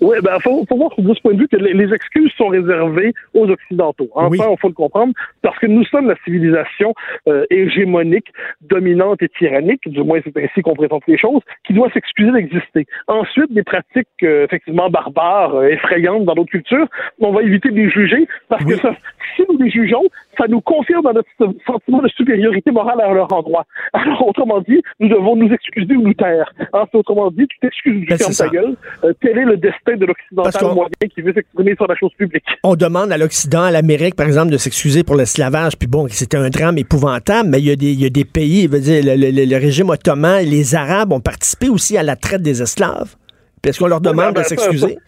[0.00, 3.12] Oui, ben faut, faut voir de ce point de vue que les, excuses sont réservées
[3.34, 4.08] aux Occidentaux.
[4.14, 6.94] Enfin, il faut le comprendre, parce que nous sommes la civilisation
[7.28, 8.26] euh, hégémonique,
[8.62, 12.86] dominante et tyrannique, du moins c'est ainsi qu'on présente les choses, qui doit s'excuser d'exister.
[13.08, 16.86] Ensuite, des pratiques euh, effectivement barbares, euh, effrayantes dans d'autres cultures,
[17.20, 18.94] on va éviter de les juger, parce que ça,
[19.36, 20.04] si nous les jugeons,
[20.38, 21.28] ça nous confirme dans notre
[21.66, 23.66] sentiment de supériorité morale à leur endroit.
[23.92, 26.52] Alors, autrement dit, nous devons nous excuser ou nous taire.
[26.72, 28.76] Hein, autrement dit, tu t'excuses, tu ben, ta gueule.
[29.20, 29.56] tel est le
[29.86, 32.44] destin de l'Occidental moyen qui veut s'exprimer sur la chose publique.
[32.62, 36.36] On demande à l'Occident, à l'Amérique, par exemple, de s'excuser pour l'esclavage, puis bon, c'était
[36.36, 39.02] un drame épouvantable, mais il y a des, il y a des pays, veut dire,
[39.04, 43.16] le, le, régime ottoman, les Arabes ont participé aussi à la traite des esclaves.
[43.62, 44.98] Puis est-ce qu'on leur demande de s'excuser?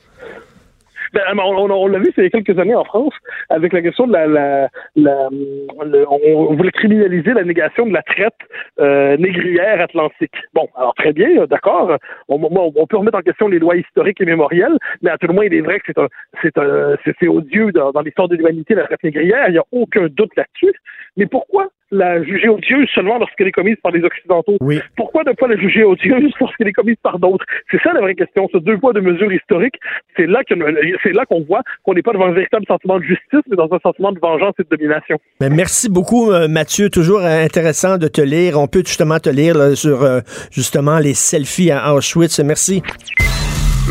[1.13, 3.15] Ben, on, l'a vu il y a quelques années en France
[3.49, 5.29] avec la question de la, la, la
[6.11, 8.35] on, voulait criminaliser la négation de la traite
[8.81, 10.35] euh, négrière atlantique.
[10.55, 11.97] Bon, alors très bien, d'accord.
[12.29, 15.35] On, on, peut remettre en question les lois historiques et mémorielles, mais à tout le
[15.35, 16.01] moins il est vrai que c'est
[16.43, 19.49] c'est un, c'est odieux dans, dans l'histoire de l'humanité la traite négrière.
[19.49, 20.75] Il n'y a aucun doute là-dessus.
[21.17, 24.57] Mais pourquoi la juger odieuse seulement lorsqu'elle est commise par les Occidentaux.
[24.61, 24.81] Oui.
[24.97, 27.45] Pourquoi ne pas la juger odieuse lorsqu'elle est commise par d'autres?
[27.71, 28.49] C'est ça la vraie question.
[28.53, 29.79] Ce deux poids, deux mesures historiques,
[30.17, 30.41] c'est là
[31.03, 33.69] c'est là qu'on voit qu'on n'est pas devant un véritable sentiment de justice, mais dans
[33.73, 35.19] un sentiment de vengeance et de domination.
[35.41, 36.91] Mais merci beaucoup, euh, Mathieu.
[36.91, 38.59] Toujours intéressant de te lire.
[38.59, 40.21] On peut justement te lire sur euh,
[40.51, 42.41] justement les selfies à Auschwitz.
[42.41, 42.83] Merci.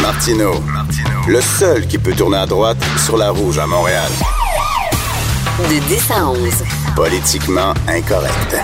[0.01, 0.51] Martino,
[1.27, 4.11] le seul qui peut tourner à droite sur la rouge à Montréal.
[5.57, 6.63] De 10 à 11.
[6.97, 8.57] Politiquement incorrect.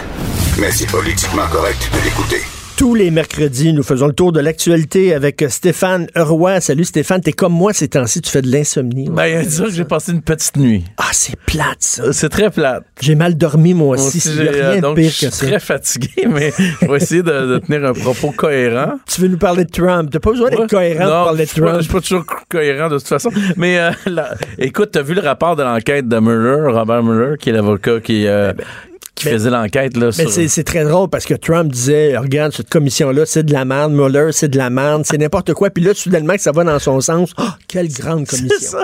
[0.59, 2.50] Mais c'est politiquement correct de l'écouter.
[2.81, 6.59] Tous les mercredis, nous faisons le tour de l'actualité avec Stéphane Roy.
[6.61, 9.07] Salut Stéphane, t'es comme moi ces temps-ci, tu fais de l'insomnie.
[9.07, 10.83] Ben, disons que j'ai passé une petite nuit.
[10.97, 12.11] Ah, c'est plate, ça.
[12.11, 12.83] C'est très plate.
[12.99, 14.19] J'ai mal dormi, moi aussi.
[14.19, 15.29] C'est rien euh, de pire que ça.
[15.29, 18.93] Je suis très fatigué, mais je vais essayer de, tenir un propos cohérent.
[19.07, 20.09] Tu veux nous parler de Trump?
[20.11, 21.75] T'as pas besoin d'être cohérent pour parler de Trump.
[21.77, 23.29] je suis pas toujours cohérent de toute façon.
[23.57, 23.91] Mais euh,
[24.57, 28.25] écoute, t'as vu le rapport de l'enquête de Mueller, Robert Mueller, qui est l'avocat qui,
[28.25, 28.65] euh, eh ben,
[29.21, 29.97] qui faisait l'enquête.
[29.97, 33.65] Là, mais c'est très drôle parce que Trump disait Regarde, cette commission-là, c'est de la
[33.65, 33.93] merde.
[33.93, 35.03] Mueller, c'est de la merde.
[35.05, 35.69] C'est n'importe quoi.
[35.69, 37.31] Puis là, soudainement, que ça va dans son sens.
[37.37, 38.79] Oh, quelle grande commission.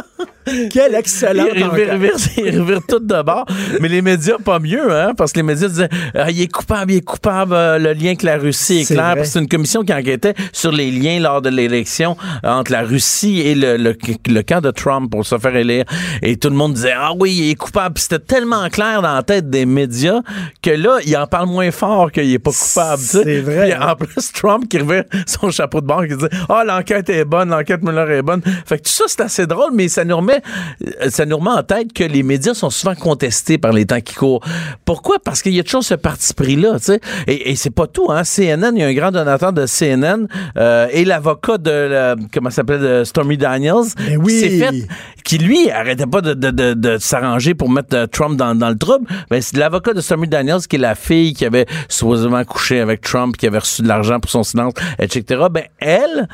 [0.48, 0.54] Ça.
[0.72, 3.46] Quelle excellente il, il, revire, tout de bord.
[3.80, 5.14] Mais les médias, pas mieux, hein?
[5.16, 8.08] Parce que les médias disaient ah, il est coupable, il est coupable, euh, le lien
[8.08, 9.16] avec la Russie est, clair.
[9.24, 13.56] C'est une commission qui enquêtait sur les liens lors de l'élection entre la Russie et
[13.56, 15.86] le, le, camp de Trump pour se faire élire.
[16.22, 17.98] Et tout le monde disait Ah oui, il est coupable.
[17.98, 20.22] C'était tellement clair dans la tête des médias
[20.62, 23.02] que là, il en parle moins fort qu'il est pas coupable.
[23.02, 23.76] C'est vrai.
[23.78, 27.50] en plus, Trump qui revient son chapeau de bord qui dit Ah, l'enquête est bonne,
[27.50, 28.42] l'enquête Mueller est bonne.
[28.66, 30.37] Fait que tout ça, c'est assez drôle, mais ça nous remet,
[31.10, 34.16] ça nous remet en tête que les médias sont souvent contestés par les temps qui
[34.16, 34.44] courent.
[34.86, 35.18] Pourquoi?
[35.24, 37.00] Parce qu'il y a toujours ce parti pris-là, tu sais.
[37.28, 38.24] Et, et c'est pas tout, hein.
[38.24, 42.58] CNN, il y a un grand donateur de CNN euh, et l'avocat de, comment ça
[42.58, 43.76] s'appelle, de Stormy Daniels.
[43.98, 44.42] Ben oui.
[44.42, 44.88] Qui fait,
[45.24, 48.70] qui lui arrêtait pas de, de, de, de s'arranger pour mettre euh, Trump dans, dans
[48.70, 49.08] le trouble.
[49.30, 53.02] Ben, c'est l'avocat de Stormy Daniels, qui est la fille qui avait supposément couché avec
[53.02, 55.46] Trump, qui avait reçu de l'argent pour son silence, etc.
[55.52, 56.28] Ben, elle,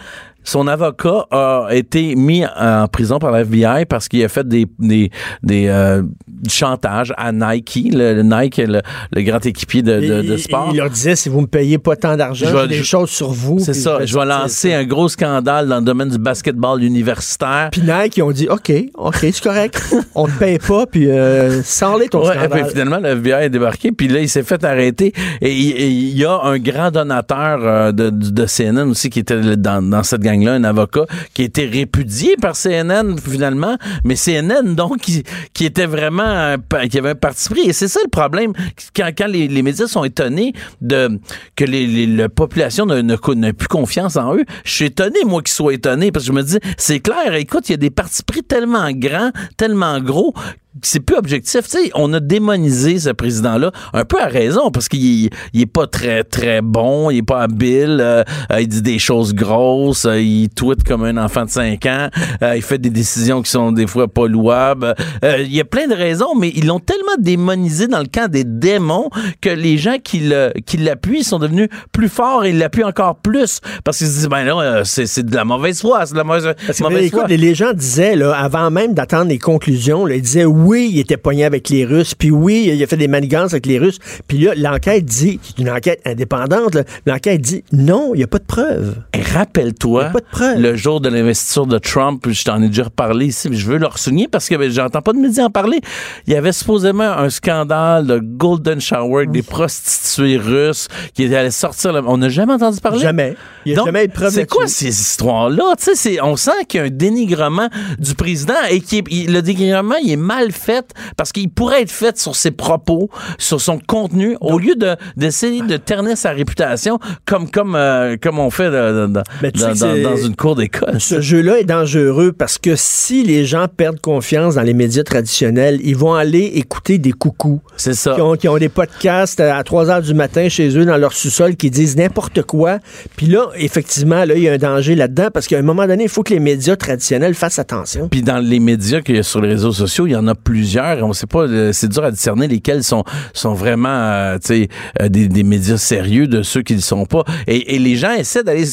[0.43, 4.67] son avocat a été mis en prison par la FBI parce qu'il a fait des
[4.79, 5.09] des,
[5.41, 6.03] des euh,
[6.49, 10.69] chantages à Nike, le, Nike, le, le, grand équipier de, de, de, sport.
[10.71, 13.59] Il leur disait si vous me payez pas tant d'argent, j'ai des choses sur vous.
[13.59, 14.05] C'est ça.
[14.05, 17.69] Je vais lancer un gros scandale dans le domaine du basketball universitaire.
[17.71, 19.81] Puis Nike, ils ont dit OK, OK, c'est correct.
[20.15, 22.59] On te paye pas, puis euh, sans les ton ouais, scandale.
[22.59, 25.13] Et puis finalement, le FBI est débarqué, puis là, il s'est fait arrêter.
[25.41, 29.81] Et il y a un grand donateur euh, de, de CNN aussi qui était dans,
[29.81, 34.75] dans cette gang gang-là, un avocat qui a été répudié par CNN finalement, mais CNN
[34.75, 37.61] donc qui, qui était vraiment un qui avait un parti pris.
[37.69, 38.53] Et c'est ça le problème
[38.95, 41.19] quand, quand les, médias sont étonnés de
[41.55, 43.17] que les, les- la population n'a
[43.53, 44.45] plus confiance en eux.
[44.65, 47.33] Je suis étonné moi qu'ils soient étonnés parce que je me dis c'est clair.
[47.35, 50.33] Écoute, il y a des partis pris tellement grands, tellement gros
[50.81, 51.61] c'est plus objectif.
[51.63, 55.65] Tu sais, on a démonisé ce président-là, un peu à raison, parce qu'il il est
[55.65, 60.05] pas très, très bon, il est pas habile, euh, euh, il dit des choses grosses,
[60.05, 62.09] euh, il tweet comme un enfant de 5 ans,
[62.41, 64.95] euh, il fait des décisions qui sont des fois pas louables.
[65.23, 68.43] Il y a plein de raisons, mais ils l'ont tellement démonisé dans le camp des
[68.43, 69.09] démons
[69.41, 73.15] que les gens qui le- qui l'appuient sont devenus plus forts et ils l'appuient encore
[73.17, 76.17] plus, parce qu'ils se disent, ben là, c'est c'est de la mauvaise foi, c'est de
[76.17, 77.27] la mauvaise, mauvaise écoute, foi.
[77.27, 80.99] les, les gens disaient, là, avant même d'attendre les conclusions, là, ils disaient oui, il
[80.99, 83.99] était pogné avec les Russes, puis oui, il a fait des manigances avec les Russes.
[84.27, 88.39] Puis là, l'enquête dit, c'est une enquête indépendante, l'enquête dit non, il n'y a pas
[88.39, 88.95] de preuves.
[89.33, 90.11] Rappelle-toi,
[90.57, 93.77] le jour de l'investiture de Trump, je t'en ai déjà reparlé ici, mais je veux
[93.77, 95.79] le ressouligner parce que ben, j'entends pas de médias en parler.
[96.27, 101.51] Il y avait supposément un scandale de Golden Shower avec des prostituées russes qui allaient
[101.51, 101.93] sortir.
[101.93, 102.99] le- On n'a jamais entendu parler?
[103.01, 103.35] Jamais.
[103.65, 105.75] Il n'y a jamais eu de preuves C'est quoi ces histoires-là?
[106.21, 108.95] On sent qu'il y a un dénigrement du président et que
[109.31, 110.85] le dénigrement, il est mal fait
[111.17, 115.61] parce qu'il pourrait être fait sur ses propos, sur son contenu, au lieu de, d'essayer
[115.61, 120.03] de ternir sa réputation comme, comme, euh, comme on fait de- de- de- dans, que
[120.03, 120.99] dans- une cour d'école.
[121.01, 125.79] Ce jeu-là est dangereux parce que si les gens perdent confiance dans les médias traditionnels,
[125.83, 128.13] ils vont aller écouter des coucous C'est ça.
[128.15, 131.13] qui ont, qui ont des podcasts à 3 heures du matin chez eux dans leur
[131.13, 132.79] sous-sol qui disent n'importe quoi.
[133.15, 136.03] Puis là, effectivement, là, il y a un danger là-dedans parce qu'à un moment donné,
[136.03, 138.07] il faut que les médias traditionnels fassent attention.
[138.09, 140.35] Puis dans les médias qu'il y a sur les réseaux sociaux, il y en a
[140.43, 141.03] plusieurs.
[141.05, 143.03] On sait pas, euh, c'est dur à discerner lesquels sont
[143.33, 147.23] sont vraiment, euh, euh, des, des médias sérieux de ceux qui ne le sont pas.
[147.47, 148.65] Et, et les gens essaient d'aller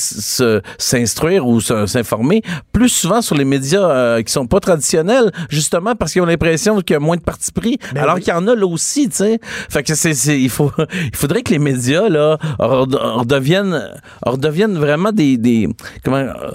[0.79, 6.13] s'instruire ou s'informer plus souvent sur les médias euh, qui sont pas traditionnels, justement parce
[6.13, 8.23] qu'ils ont l'impression qu'il y a moins de parti pris, Ben alors oui.
[8.23, 9.39] qu'il y en a là aussi, tu sais.
[9.69, 10.73] Fait que c'est, il faut,
[11.13, 13.83] il faudrait que les médias là rede- redeviennent,
[14.25, 15.69] redeviennent vraiment des, des
[16.05, 16.51] comment euh,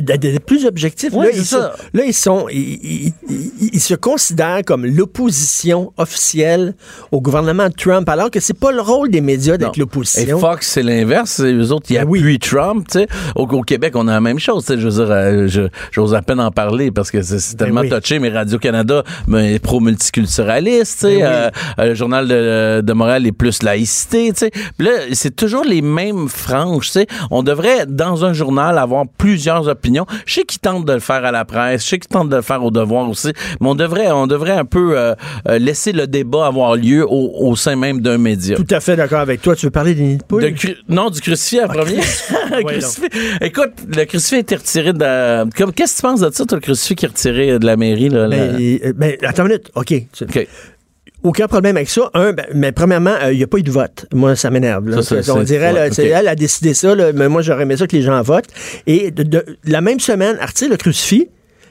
[0.00, 1.12] de, de- de plus objectifs.
[1.12, 1.56] Ouais, là, ils ça.
[1.76, 6.74] sont- là, ils sont, ils, ils- ils- ils se considèrent comme l'opposition officielle
[7.10, 9.72] au gouvernement de Trump, alors que c'est pas le rôle des médias d'être Non.
[9.74, 10.38] Et l'opposition.
[10.38, 11.40] Fox, c'est l'inverse.
[11.40, 12.18] Eux autres, ils Ben oui.
[12.20, 12.86] appuient Trump.
[12.90, 13.06] tu sais.
[13.36, 14.64] Au, au Québec, on a la même chose.
[14.68, 17.88] Je veux dire, euh, j'ose à peine en parler parce que c'est Ben tellement oui.
[17.88, 18.18] touché.
[18.18, 21.02] Mais Radio-Canada mais, est pro-multiculturaliste.
[21.04, 21.22] Ben oui.
[21.22, 24.32] Euh, euh, le Journal de, de Montréal est plus laïcité.
[24.78, 26.86] là, c'est toujours les mêmes franges.
[26.86, 27.06] tu sais.
[27.30, 30.06] On devrait, dans un journal, avoir plusieurs opinions.
[30.26, 31.84] Je sais qu'ils tentent de le faire à la presse.
[31.84, 33.32] Je sais qu'ils tentent de le faire au devoir aussi.
[33.60, 35.14] Mais on devrait, on devrait un peu euh,
[35.48, 38.56] euh, laisser le débat avoir lieu au, au sein même d'un média.
[38.56, 39.54] Tout à fait d'accord avec toi.
[39.54, 41.98] Tu veux parler des nids de cru- non, du crucifix à premier.
[42.52, 43.06] Ouais, crucifix.
[43.40, 45.50] Écoute, le crucifix a été retiré de.
[45.56, 47.76] comme- Qu'est-ce que tu penses de ça, toi, le crucifix qui est retiré de la
[47.76, 48.08] mairie?
[48.10, 49.70] Là, Ben, euh, ben, attends une minute.
[49.74, 49.94] OK.
[50.20, 50.48] OK.
[51.22, 52.10] Aucun problème avec ça.
[52.14, 54.06] Un, ben, mais premièrement, euh, il n'y a pas eu de vote.
[54.12, 54.84] Moi, ça m'énerve.
[55.30, 58.02] on dirait, ouais, elle a décidé ça, là, mais moi, j'aurais aimé ça que les
[58.02, 58.48] gens votent.
[58.88, 61.28] Et de, de- la même semaine, retire le crucifix.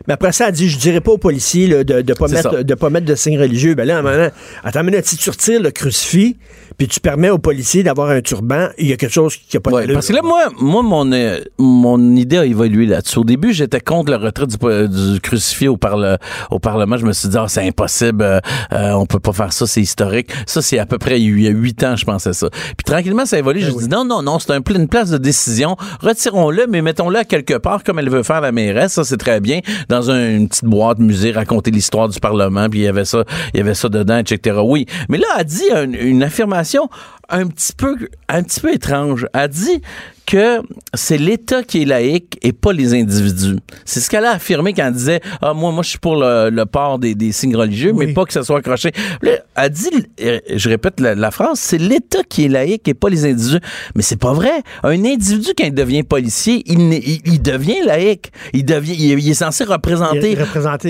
[0.08, 2.36] Mais après ça, elle dit, je dirais pas aux policiers là, de ne pas, C'est
[2.36, 3.76] mettre- de pas mettre de signe religieux.
[3.76, 4.28] Ben là, à un moment,
[4.64, 6.38] attends une minute, si tu retires le crucifix,
[6.78, 9.62] puis tu permets aux policiers d'avoir un turban, il y a quelque chose qui n'a
[9.62, 9.96] pas Ouais, d'allure.
[9.96, 13.20] parce que là, moi, moi mon, euh, mon idée a évolué là-dessus.
[13.20, 16.18] Au début, j'étais contre le retrait du, du crucifix au, parle-
[16.50, 16.98] au Parlement.
[16.98, 18.40] Je me suis dit, ah, c'est impossible, euh,
[18.74, 20.32] euh, on peut pas faire ça, c'est historique.
[20.48, 22.50] Ça, c'est à peu près il y a huit ans, je pensais ça.
[22.50, 23.62] Puis tranquillement, ça a évolué.
[23.62, 25.76] J'ai dit, non, non, non, c'est un, une place de décision.
[26.00, 28.94] Retirons-le, mais mettons-le à quelque part, comme elle veut faire la mairesse.
[28.94, 29.60] Ça, c'est très bien.
[29.92, 33.26] Dans un- une petite boîte musée, raconter l'histoire du Parlement, puis il y avait ça,
[33.54, 34.58] il y avait ça dedans, etc.
[34.64, 34.86] Oui.
[35.10, 36.90] Mais là, elle dit une, une affirmation
[37.28, 37.98] un petit peu,
[38.30, 39.28] un petit peu étrange.
[39.34, 39.82] Elle dit
[40.32, 40.62] que
[40.94, 43.58] c'est l'État qui est laïque et pas les individus.
[43.86, 46.50] C'est ce qu'elle a affirmé quand elle disait ah moi moi je suis pour le,
[46.50, 48.92] le port des, des signes religieux mais pas que ça soit accroché.
[49.22, 49.90] Là, elle dit
[50.22, 53.60] euh, je répète la, la phrase c'est l'État qui est laïque et pas les individus.
[53.96, 54.64] Mais c'est pas vrai.
[54.84, 58.32] Un individu quand il devient policier, il, n'est- il, il devient laïque.
[58.54, 60.36] Il devient il est, il est censé représenter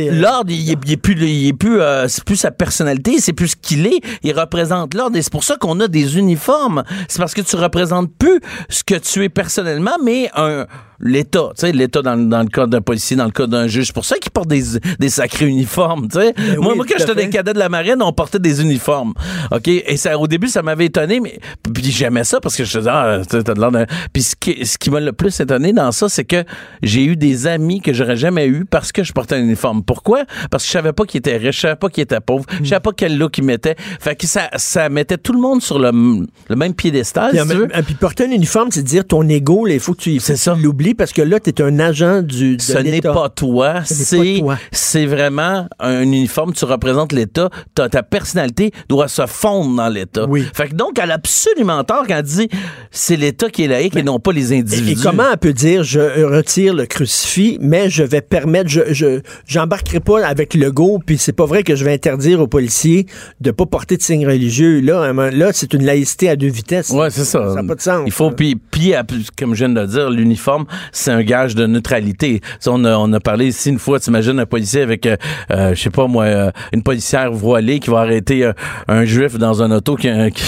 [0.09, 3.49] euh, l'ordre, il est plus, il est plus, euh, c'est plus sa personnalité, c'est plus
[3.49, 4.01] ce qu'il est.
[4.23, 6.83] Il représente l'ordre et c'est pour ça qu'on a des uniformes.
[7.07, 10.65] C'est parce que tu représentes plus ce que tu es personnellement, mais un
[11.01, 13.87] l'État, tu sais, l'État dans, dans le cas d'un policier, dans le cas d'un juge.
[13.87, 14.63] C'est pour ça qu'ils portent des,
[14.99, 16.33] des sacrés uniformes, tu sais.
[16.37, 18.61] moi, Ben oui, moi, tout quand j'étais des cadets de la marine, on portait des
[18.61, 19.13] uniformes.
[19.51, 19.67] OK?
[19.67, 21.39] Et ça, au début, ça m'avait étonné, mais,
[21.73, 24.77] puis j'aimais ça parce que je disais, ah, t'as de l'air Puis ce qui, ce
[24.77, 26.43] qui m'a le plus étonné dans ça, c'est que
[26.83, 29.83] j'ai eu des amis que j'aurais jamais eu parce que je portais un uniforme.
[29.83, 30.23] Pourquoi?
[30.49, 32.69] Parce que je savais pas qui était riche, je savais pas qui était pauvre, je
[32.69, 33.75] savais pas quel look il mettait.
[33.99, 35.91] Fait que ça, ça mettait tout le monde sur le,
[36.49, 37.67] le même piédestal, Puis, si tu en veux.
[37.67, 40.55] même- puis porter un uniforme, c'est dire ton ego, il faut que tu faut que
[40.55, 40.90] tu l'oublies.
[40.91, 44.41] Vie parce que là, tu es un agent du de Ce n'est pas toi, c'est
[44.71, 50.25] c'est vraiment un uniforme, tu représentes l'État, ta, ta personnalité doit se fondre dans l'État.
[50.27, 50.45] Oui.
[50.53, 52.49] Fait que donc, elle a absolument tort quand elle dit
[52.91, 54.91] c'est l'État qui est laïque et non pas les individus.
[54.99, 59.21] et comment elle peut dire je retire le crucifix, mais je vais permettre, je je
[59.45, 63.05] j'embarquerai pas avec le go, puis c'est pas vrai que je vais interdire aux policiers
[63.39, 64.81] de pas porter de signes religieux.
[64.81, 66.89] Là, là, c'est une laïcité à deux vitesses.
[66.89, 67.49] Ouais, c'est ça.
[67.49, 68.03] Ça n'a pas de sens.
[68.05, 68.59] Il faut, puis,
[69.37, 72.41] comme je viens de le dire, l'uniforme, c'est un gage de neutralité.
[72.59, 75.15] Ça, on, a, on a parlé ici une fois, t'imagines un policier avec, euh,
[75.51, 78.53] euh, je sais pas moi, euh, une policière voilée qui va arrêter euh,
[78.87, 80.43] un juif dans un auto qui a, un- qui,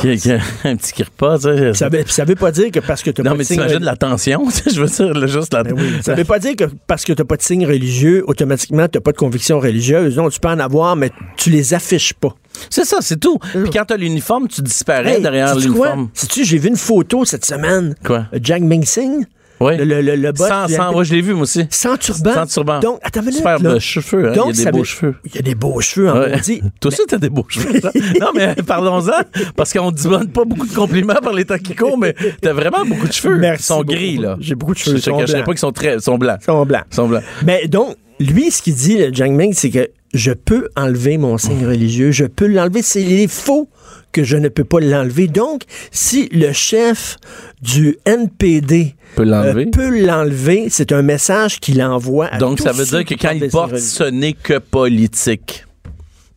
[0.00, 1.74] qui- qui a un petit tu sais.
[1.74, 3.78] Ça veut, ça veut pas dire que parce que tu Non, pas mais de signe
[3.80, 5.62] la tension, je veux dire, là, juste la...
[5.62, 5.98] Ben oui.
[6.02, 9.12] Ça veut pas dire que parce que t'as pas de signe religieux, automatiquement t'as pas
[9.12, 10.16] de conviction religieuse.
[10.16, 12.34] Non, tu peux en avoir, mais tu les affiches pas.
[12.68, 13.38] C'est ça, c'est tout.
[13.52, 16.08] Puis quand t'as l'uniforme, tu disparais Hey, derrière l'uniforme.
[16.14, 17.94] Sais-tu, j'ai vu une photo cette semaine.
[18.04, 18.26] Quoi?
[18.42, 19.24] Jack Ming-Sing,
[19.60, 19.76] Oui.
[19.76, 21.66] le, le, le, boss Sans, sans, ouais, je l'ai vu, moi aussi.
[21.70, 22.32] Sans turban.
[22.32, 22.80] Sans turban.
[22.80, 23.78] Donc, attends une Super là.
[23.78, 24.32] cheveux, hein.
[24.32, 25.14] Donc, il y a des beaux cheveux.
[25.26, 26.32] Il y a des beaux cheveux, en Ouais.
[26.36, 26.62] maudit.
[26.80, 27.80] Toi aussi, t'as des beaux cheveux.
[27.84, 27.90] hein?
[28.20, 29.20] non, mais parlons-en,
[29.56, 32.52] parce qu'on ne donne pas beaucoup de compliments par les temps qui courent, mais t'as
[32.54, 33.36] vraiment beaucoup de cheveux.
[33.36, 33.92] Merci Ils sont beaucoup.
[33.92, 34.36] gris, là.
[34.40, 36.38] J'ai beaucoup de cheveux, Je sont cacherai pas qu'ils sont très, sont blancs.
[36.40, 36.84] Ils sont blancs.
[36.90, 37.22] Ils sont blancs.
[37.44, 41.38] Mais donc, lui, ce qu'il dit, le Jiang Ming, c'est que je peux enlever mon
[41.38, 42.82] signe religieux, je peux l'enlever.
[42.82, 43.68] C'est les faux
[44.12, 45.26] que je ne peux pas l'enlever.
[45.28, 47.16] Donc, si le chef
[47.62, 49.66] du NPD Peut l'enlever?
[49.66, 53.32] euh, peut l'enlever, c'est un message qu'il envoie à Donc, ça veut dire que quand
[53.32, 55.64] il porte, ce n'est que politique.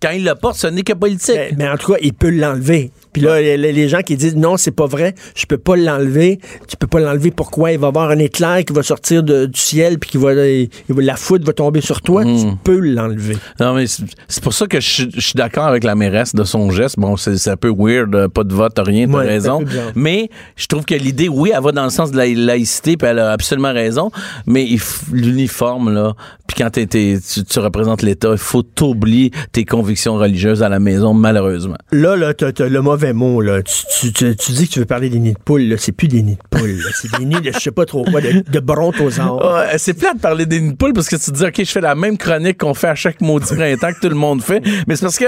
[0.02, 1.36] Quand il le porte, ce n'est que politique.
[1.36, 2.92] Mais, mais en tout cas, il peut l'enlever.
[3.14, 6.40] Puis là, les, les gens qui disent non, c'est pas vrai, je peux pas l'enlever.
[6.68, 7.32] Tu peux pas l'enlever.
[7.32, 7.72] Pourquoi?
[7.72, 10.34] Il va y avoir un éclair qui va sortir de- du ciel, puis qui va,
[10.34, 12.26] il va- la foudre va tomber sur toi.
[12.26, 12.38] Hmm.
[12.38, 13.38] Tu peux l'enlever.
[13.60, 16.44] Non, mais c'est pour ça que je, suis- je suis d'accord avec la mairesse de
[16.44, 17.00] son geste.
[17.00, 19.64] Bon, c'est un peu weird, euh, pas de vote, rien, t'as Ouais, raison.
[19.96, 23.08] Mais je trouve que l'idée, oui, elle va dans le sens de la laïcité, puis
[23.08, 24.10] elle a absolument raison.
[24.48, 24.66] Mais
[25.12, 26.14] l'uniforme, là,
[26.48, 31.14] puis quand tu, tu représentes l'État, il faut t'oublier tes convictions religieuses à la maison,
[31.14, 31.78] malheureusement.
[31.92, 33.62] Là, là, le mauvais mot, là.
[33.64, 35.76] Tu, tu- tu- tu dis que tu veux parler des nids de poules, là.
[35.78, 36.80] C'est plus des nids de poules.
[37.02, 39.44] C'est des nids de je sais pas trop quoi, de, de brontosaures.
[39.54, 41.56] Ouais, c'est plate de parler des nids de poules parce que tu te dis, OK,
[41.58, 44.42] je fais la même chronique qu'on fait à chaque maudit printemps que tout le monde
[44.42, 44.62] fait.
[44.88, 45.26] Mais c'est parce que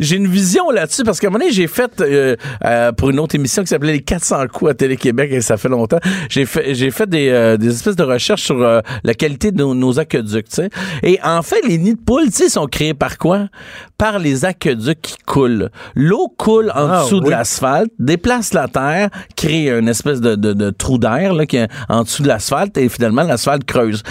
[0.00, 1.02] j'ai une vision là-dessus.
[1.04, 3.92] Parce qu'à un moment donné, j'ai fait, euh, euh, pour une autre émission qui s'appelait
[3.92, 5.98] Les 400 coups à Télé-Québec, et ça fait longtemps,
[6.30, 9.58] j'ai fait, j'ai fait des, euh, des espèces de recherches sur euh, la qualité de
[9.58, 10.70] nos, nos aqueducs, tu sais.
[11.02, 13.48] Et en fait, les nids de poules, tu sais, sont créés par quoi?
[13.96, 15.70] Par les aqueducs qui coulent.
[15.96, 17.30] L'eau coule en Ah, dessous de oui.
[17.30, 21.68] l'asphalte, déplace la terre, crée une espèce de, de, de trou d'air là, qui est
[21.88, 24.02] en dessous de l'asphalte et finalement l'asphalte creuse.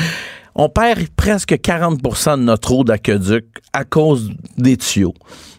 [0.56, 5.14] On perd presque 40 de notre eau d'aqueduc à cause des tuyaux.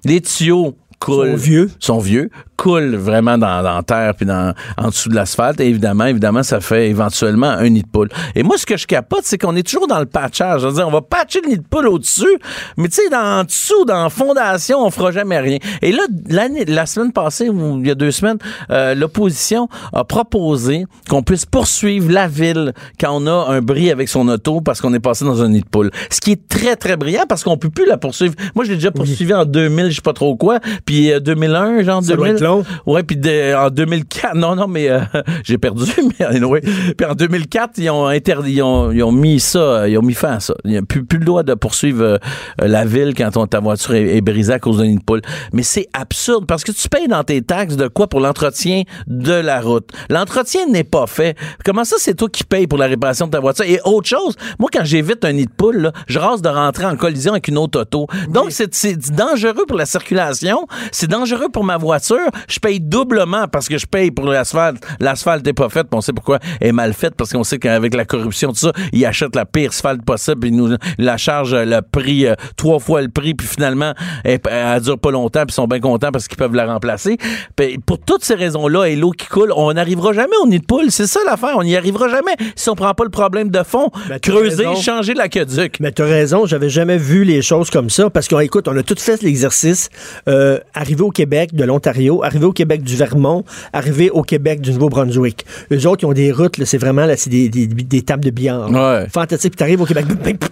[0.05, 1.31] Les tuyaux coulent.
[1.31, 1.71] Sont vieux.
[1.79, 5.61] Sont vieux, coulent vraiment dans, dans la terre puis dans, en dessous de l'asphalte.
[5.61, 8.09] Et évidemment, évidemment, ça fait éventuellement un nid de poule.
[8.35, 10.63] Et moi, ce que je capote, c'est qu'on est toujours dans le patchage.
[10.63, 12.39] Je veux dire, on va patcher le nid de poule au-dessus,
[12.77, 15.59] mais tu sais, dans en dessous, dans la fondation, on fera jamais rien.
[15.83, 18.39] Et là, l'année, la semaine passée, ou il y a deux semaines,
[18.71, 24.09] euh, l'opposition a proposé qu'on puisse poursuivre la ville quand on a un bris avec
[24.09, 25.91] son auto parce qu'on est passé dans un nid de poule.
[26.11, 28.35] Ce qui est très, très brillant parce qu'on peut plus la poursuivre.
[28.55, 31.82] Moi, je l'ai déjà poursuivi en 2000, je sais pas trop quoi, puis euh, 2001,
[31.82, 32.36] genre Ça doit 2000.
[32.36, 32.64] être long.
[32.86, 35.01] Ouais, puis de- en 2004, non, non, mais euh,
[35.45, 35.84] j'ai perdu,
[36.18, 36.62] mais anyway.
[36.62, 40.14] Puis en 2004, ils ont interdit, ils ont, ils ont mis ça, ils ont mis
[40.14, 40.55] fin à ça.
[40.64, 42.16] Il n'y a plus, plus le droit de poursuivre euh,
[42.59, 45.20] la ville quand on- ta voiture est, est brisée à cause d'un nid de poule.
[45.53, 49.34] Mais c'est absurde parce que tu payes dans tes taxes de quoi pour l'entretien de
[49.34, 49.91] la route?
[50.09, 51.36] L'entretien n'est pas fait.
[51.66, 53.66] Comment ça, c'est toi qui payes pour la réparation de ta voiture?
[53.66, 56.86] Et autre chose, moi, quand j'évite un nid de poule, là, je rase de rentrer
[56.86, 58.07] en collision avec une autre auto.
[58.30, 62.18] Donc, c'est c'est dangereux pour la circulation, c'est dangereux pour ma voiture.
[62.49, 64.85] Je paye doublement parce que je paye pour l'asphalte.
[65.01, 67.95] L'asphalte n'est pas faite, on sait pourquoi elle est mal faite, parce qu'on sait qu'avec
[67.95, 71.55] la corruption, tout ça, ils achètent la pire asphalte possible, puis ils nous la chargent
[71.55, 75.41] euh, le prix, euh, trois fois le prix, puis finalement, elle, elle dure pas longtemps,
[75.41, 77.18] puis ils sont bien contents parce qu'ils peuvent la remplacer.
[77.57, 80.64] Puis pour toutes ces raisons-là, et l'eau qui coule, on n'arrivera jamais au nid de
[80.64, 80.91] poule.
[80.91, 83.91] C'est ça l'affaire, on n'y arrivera jamais si on prend pas le problème de fond.
[84.09, 84.81] Ben, creuser, raison.
[84.81, 85.79] changer l'aqueduc.
[85.81, 88.76] Mais tu as raison, j'avais jamais vu les choses comme ça parce qu'on écoute, on
[88.76, 89.91] a tout fait l'exercice.
[90.29, 94.72] Euh, arrivé au Québec de l'Ontario, arrivé au Québec du Vermont, arrivé au Québec du
[94.72, 95.45] Nouveau-Brunswick.
[95.72, 98.31] Eux autres, ils ont des routes, c'est vraiment là, c'est des, des, des tables de
[98.31, 98.70] billard.
[98.70, 99.07] Ouais.
[99.12, 99.53] Fantastique.
[99.53, 100.07] Puis t'arrives au Québec.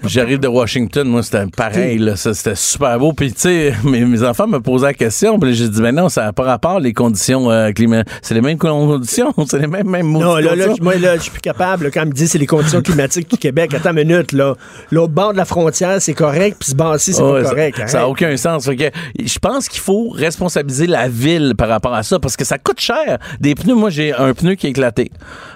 [0.04, 3.12] J'arrive de Washington, moi, c'était pareil, c'était super beau.
[3.12, 6.08] Puis, tu sais, mes, mes enfants me posaient la question, puis j'ai dit, ben non,
[6.08, 8.12] ça n'a pas rapport, les conditions euh, climatiques.
[8.22, 11.30] C'est les mêmes conditions, c'est les mêmes, mêmes Non, là, là, moi, là, je suis
[11.30, 11.90] plus capable.
[11.92, 14.54] quand il me dit c'est les conditions climatiques du Québec, attends une minute, là.
[14.90, 17.82] L'autre bord de la frontière, c'est correct, puis ce bord-ci, c'est pas correct.
[17.86, 18.68] Ça n'a aucun sens.
[18.68, 22.80] Je pense qu'il faut responsabiliser la ville par rapport à ça parce que ça coûte
[22.80, 23.18] cher.
[23.40, 25.10] Des pneus, moi j'ai un pneu qui est éclaté.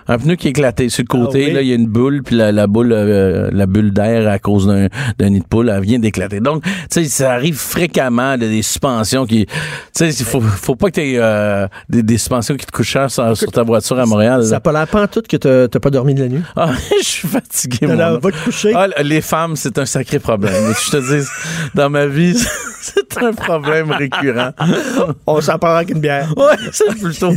[0.08, 1.52] Un pneu qui est éclaté sur le côté, Ah oui?
[1.54, 4.38] là il y a une boule puis la, la boule euh, la bulle d'air à
[4.38, 4.88] cause d'un
[5.18, 6.40] d'un nid de poule, elle vient d'éclater.
[6.40, 9.52] Donc, tu sais ça arrive fréquemment de- des suspensions qui tu
[9.92, 13.10] sais il faut faut pas que tu aies des, des suspensions qui te coûtent cher
[13.10, 14.42] sur, sur ta voiture à Montréal.
[14.44, 16.42] Ça n'a pas l'air tout que t'as t'as pas dormi de la nuit.
[16.56, 18.18] Ah, je suis fatigué homme.
[18.20, 18.72] va te coucher.
[18.74, 20.74] Ah, les femmes, c'est un sacré problème.
[20.84, 21.26] Je te dis,
[21.74, 22.34] dans ma vie,
[22.80, 24.39] c'est un problème récurrent.
[25.26, 26.32] On s'en parlera avec une bière.
[26.36, 27.32] Ouais, c'est plutôt.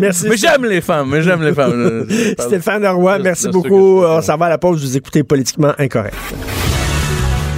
[0.00, 0.26] Merci.
[0.28, 2.06] Mais j'aime les femmes, mais j'aime les femmes.
[2.38, 4.02] Stéphane Roy, de- merci beaucoup.
[4.04, 4.80] On s'en va à la pause.
[4.82, 6.14] Vous écoutez Politiquement Incorrect.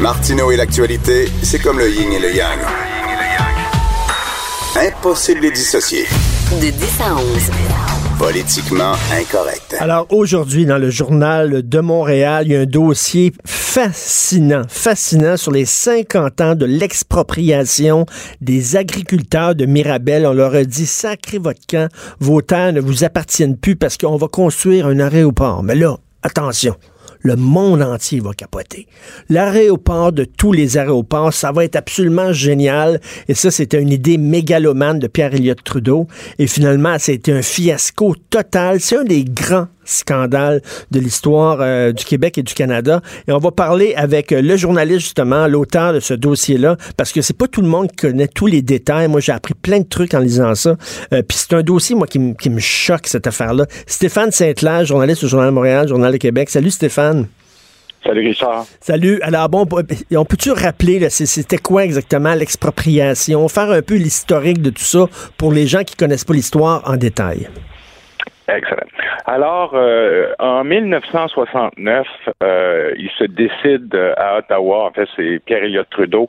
[0.00, 2.58] Martineau et l'actualité, c'est comme le yin et le yang.
[4.76, 6.04] Impossible de les dissocier.
[6.60, 7.83] De 10 à 11.
[8.18, 9.76] Politiquement incorrect.
[9.80, 15.50] Alors aujourd'hui, dans le journal de Montréal, il y a un dossier fascinant, fascinant sur
[15.50, 18.06] les 50 ans de l'expropriation
[18.40, 20.26] des agriculteurs de Mirabel.
[20.26, 21.88] On leur a dit, sacrez votre camp,
[22.20, 25.62] vos terres ne vous appartiennent plus parce qu'on va construire un aéroport.
[25.62, 26.76] Mais là, attention.
[27.26, 28.86] Le monde entier va capoter.
[29.30, 33.00] L'aéroport de tous les aéroports, ça va être absolument génial.
[33.28, 36.06] Et ça, c'était une idée mégalomane de Pierre Elliott Trudeau.
[36.38, 38.78] Et finalement, c'était un fiasco total.
[38.80, 40.60] C'est un des grands scandales
[40.90, 43.00] de l'histoire euh, du Québec et du Canada.
[43.28, 47.22] Et on va parler avec euh, le journaliste, justement, l'auteur de ce dossier-là, parce que
[47.22, 49.08] c'est pas tout le monde qui connaît tous les détails.
[49.08, 50.76] Moi, j'ai appris plein de trucs en lisant ça.
[51.12, 53.66] Euh, Puis c'est un dossier, moi, qui, me- choque, cette affaire-là.
[53.86, 56.50] Stéphane Saint-Clair, journaliste au Journal de Montréal, Journal de Québec.
[56.50, 57.26] Salut, Stéphane.
[58.04, 58.66] Salut Richard.
[58.80, 59.18] Salut.
[59.22, 59.66] Alors bon,
[60.14, 63.48] on peut-tu rappeler, c'était quoi exactement l'expropriation?
[63.48, 65.06] Faire un peu l'historique de tout ça
[65.38, 67.48] pour les gens qui connaissent pas l'histoire en détail.
[68.48, 68.86] Excellent.
[69.26, 72.06] Alors, euh, en 1969,
[72.42, 76.28] euh, il se décide euh, à Ottawa, en fait, c'est Pierre Elliott Trudeau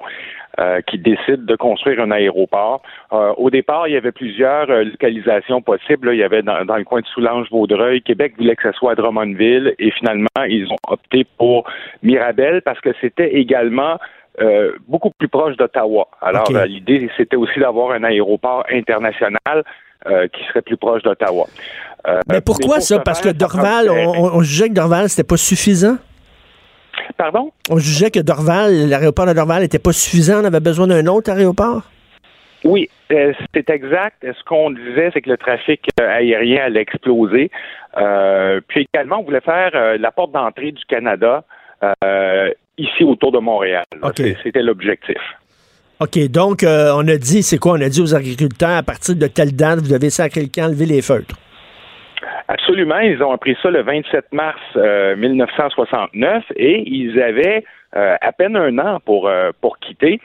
[0.57, 2.82] euh, qui décide de construire un aéroport.
[3.11, 6.11] Euh, au départ, il y avait plusieurs euh, localisations possibles.
[6.13, 8.01] Il y avait dans, dans le coin de Soulanges-Vaudreuil.
[8.01, 11.70] Québec voulait que ce soit à Drummondville et finalement, ils ont opté pour
[12.03, 13.97] Mirabel parce que c'était également
[14.41, 16.07] euh, beaucoup plus proche d'Ottawa.
[16.21, 19.63] Alors, euh, l'idée, c'était aussi d'avoir un aéroport international
[20.07, 21.45] euh, qui serait plus proche d'Ottawa.
[22.07, 22.97] Euh, Mais pourquoi pour ça?
[22.97, 25.97] ce Parce que Dorval, on, jugeait que Dorval, c'était pas suffisant?
[27.17, 27.51] Pardon?
[27.69, 30.41] On jugeait que Dorval, l'aéroport de Dorval n'était pas suffisant.
[30.41, 31.83] On avait besoin d'un autre aéroport?
[32.63, 34.17] Oui, euh, c'est exact.
[34.21, 37.51] Ce qu'on disait, c'est que le trafic aérien allait exploser.
[38.67, 41.43] Puis également, on voulait faire la porte d'entrée du Canada
[42.03, 43.86] euh, ici autour de Montréal.
[44.43, 45.17] C'était l'objectif.
[46.01, 47.73] OK, donc euh, on a dit, c'est quoi?
[47.73, 50.67] On a dit aux agriculteurs, à partir de telle date, vous devez sacrer le camp,
[50.67, 51.36] lever les feutres?
[52.47, 52.99] Absolument.
[52.99, 57.63] Ils ont appris ça le 27 mars euh, 1969 et ils avaient
[57.95, 60.19] euh, à peine un an pour, euh, pour quitter.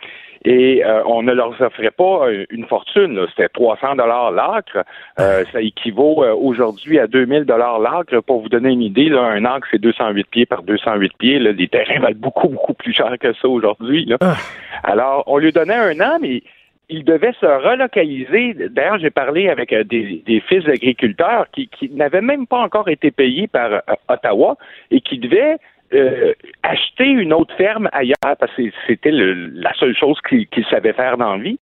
[0.44, 3.26] Et euh, on ne leur offrait pas euh, une fortune.
[3.30, 4.84] C'était 300 dollars l'acre.
[5.18, 8.20] Euh, ça équivaut euh, aujourd'hui à 2000 dollars l'acre.
[8.20, 11.38] Pour vous donner une idée, là, un acre, c'est 208 pieds par 208 pieds.
[11.38, 11.52] Là.
[11.52, 14.10] Les terrains valent beaucoup, beaucoup plus cher que ça aujourd'hui.
[14.20, 14.36] Ah.
[14.82, 16.42] Alors, on lui donnait un an, mais
[16.88, 18.54] il devait se relocaliser.
[18.70, 22.88] D'ailleurs, j'ai parlé avec euh, des, des fils d'agriculteurs qui, qui n'avaient même pas encore
[22.88, 24.56] été payés par Ottawa
[24.90, 25.58] et qui devaient
[25.92, 26.32] euh,
[26.62, 31.36] acheter une autre ferme ailleurs parce que c'était la seule chose qu'ils savaient faire dans
[31.36, 31.58] la vie.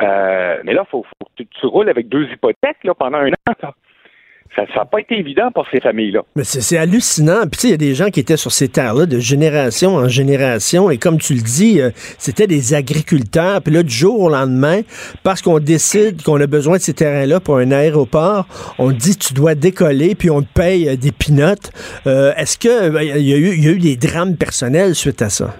[0.00, 3.72] Euh, mais là, faut, faut tu, tu roules avec deux hypothèques là, pendant un an.
[4.56, 6.22] Ça n'a pas été évident pour ces familles-là.
[6.34, 7.42] Mais c'est hallucinant.
[7.50, 10.90] Puis il y a des gens qui étaient sur ces terres-là de génération en génération.
[10.90, 13.62] Et comme tu le dis, euh, c'était des agriculteurs.
[13.62, 14.80] Puis là, du jour au lendemain,
[15.22, 18.46] parce qu'on décide qu'on a besoin de ces terrains-là pour un aéroport,
[18.78, 21.70] on dit tu dois décoller, puis on te paye euh, des pinottes.
[22.06, 24.94] Euh, Est-ce que ben, il y, a eu, il y a eu des drames personnels
[24.96, 25.54] suite à ça?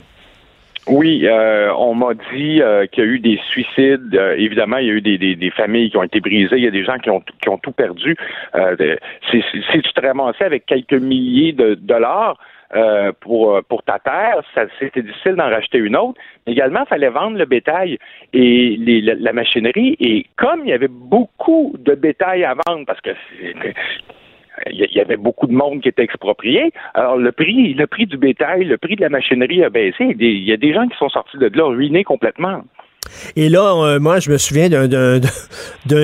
[0.90, 4.14] Oui, euh, on m'a dit euh, qu'il y a eu des suicides.
[4.14, 6.56] Euh, évidemment, il y a eu des, des, familles qui ont été brisées.
[6.56, 8.16] Il y a des gens qui ont, qui ont tout perdu.
[8.56, 8.96] Euh,
[9.30, 12.38] si, tu te ramassais avec quelques milliers de dollars
[13.20, 14.42] pour, pour ta terre,
[14.78, 16.20] c'était difficile d'en racheter une autre.
[16.46, 17.98] Mais également, il fallait vendre le bétail
[18.32, 19.96] et les, la, la machinerie.
[20.00, 23.10] Et comme il y avait beaucoup de bétail à vendre, parce que
[24.70, 26.72] il y- avait beaucoup de monde qui était exproprié.
[26.94, 30.14] Alors le prix, le prix du bétail, le prix de la machinerie a baissé.
[30.18, 32.62] Il y a des gens qui sont sortis de là ruinés complètement.
[33.36, 35.20] Et là, euh, moi, je me souviens d'un-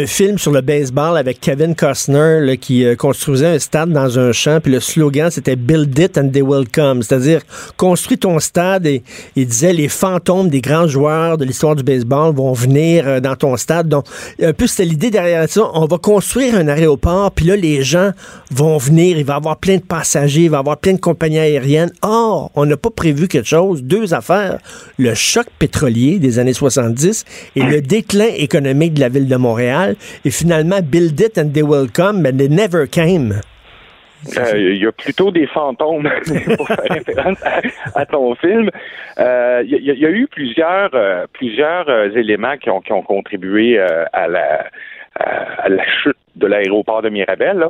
[0.07, 4.61] film sur le baseball avec Kevin Costner qui euh, construisait un stade dans un champ,
[4.61, 7.03] puis le slogan, c'était Build it and they will come.
[7.03, 7.43] C'est-à-dire,
[7.77, 9.03] construis ton stade et
[9.37, 13.37] il disait les fantômes des grands joueurs de l'histoire du baseball vont venir euh, dans
[13.37, 13.89] ton stade.
[13.89, 14.07] Donc,
[14.43, 15.63] un peu, c'était l'idée derrière ça.
[15.75, 18.11] On va construire un aéroport, puis là, les gens
[18.51, 21.01] vont venir, il va y avoir plein de passagers, il va y avoir plein de
[21.01, 21.93] compagnies aériennes.
[22.03, 24.59] Or, on n'a pas prévu quelque chose, deux affaires.
[24.99, 29.37] Le choc pétrolier des années 70 70 et le déclin économique de la ville de
[29.37, 29.97] Montréal.
[30.25, 33.41] Et finalement, build it and they will come, but they never came.
[34.39, 36.09] Euh, Il y a plutôt des fantômes
[36.57, 37.39] pour faire référence
[37.95, 38.71] à, ton film.
[39.19, 44.27] Euh, Il y, a- eu plusieurs euh, plusieurs éléments qui ont, qui ont contribué à
[44.27, 47.67] la chute de l'aéroport de Mirabel.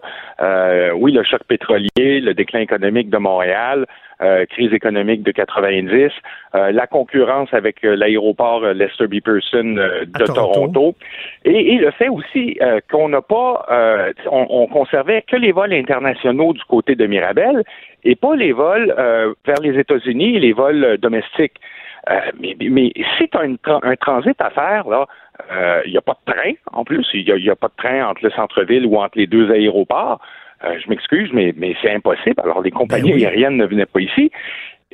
[0.94, 3.86] oui, le choc pétrolier, le déclin économique de Montréal,
[4.22, 6.10] euh, crise économique de 90,
[6.54, 9.20] euh, la concurrence avec euh, l'aéroport euh, Lester B.
[9.24, 10.52] Pearson euh, de Toronto.
[10.52, 10.94] Toronto.
[11.44, 15.52] Et, et le fait aussi euh, qu'on n'a pas, euh, on, on conservait que les
[15.52, 17.62] vols internationaux du côté de Mirabel
[18.04, 21.60] et pas les vols euh, vers les États-Unis et les vols domestiques.
[22.08, 25.06] Euh, mais, mais si tu as une tra- un transit à faire, là,
[25.52, 28.06] euh, il n'y a pas de train en plus, il n'y a pas de train
[28.08, 30.20] entre le centre-ville ou entre les deux aéroports.
[30.64, 32.40] Euh, je m'excuse, mais, mais c'est impossible.
[32.42, 33.26] Alors, les compagnies oui.
[33.26, 34.30] aériennes ne venaient pas ici.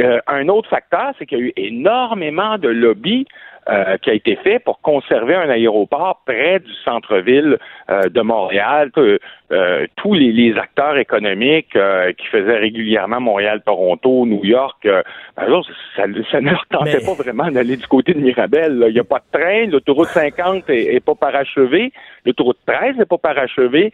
[0.00, 3.26] Euh, un autre facteur, c'est qu'il y a eu énormément de lobby
[3.68, 7.58] euh, qui a été fait pour conserver un aéroport près du centre-ville
[7.90, 8.90] euh, de Montréal.
[8.96, 15.02] Euh, tous les, les acteurs économiques euh, qui faisaient régulièrement Montréal-Toronto, New York, euh,
[15.36, 15.60] ben là,
[15.94, 18.78] ça, ça ne leur tentait Mais- pas vraiment d'aller du côté de Mirabel.
[18.78, 18.88] là.
[18.88, 21.92] Il n'y a pas de train, l'autoroute 50 est, est pas parachevée,
[22.26, 23.92] l'autoroute 13 n'est pas parachevée.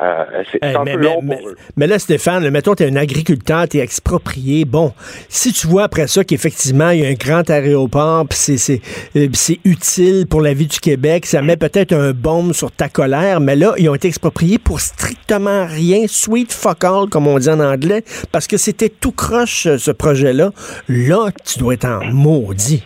[0.00, 1.56] Euh, c'est Hey, un mais, peu mais- long mais- pour eux.
[1.76, 4.64] mais là, Stéphane, là, mettons, tu es un agriculteur, tu es exproprié.
[4.64, 4.92] Bon,
[5.28, 8.80] si tu vois après ça qu'effectivement, il y a un grand aéroport, puis c'est, c'est,
[9.16, 9.28] euh,
[9.64, 13.56] utile pour la vie du Québec, ça met peut-être un baume sur ta colère, mais
[13.56, 17.60] là, ils ont été expropriés pour strictement rien, sweet fuck all, comme on dit en
[17.60, 20.50] anglais, parce que c'était tout croche, euh, ce projet-là.
[20.88, 22.84] Là, tu dois être en maudit.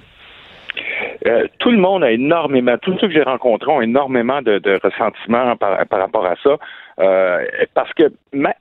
[1.27, 4.79] Euh, tout le monde a énormément, tous ceux que j'ai rencontrés ont énormément de, de
[4.83, 6.57] ressentiment par, par rapport à ça.
[7.01, 8.05] Euh, parce que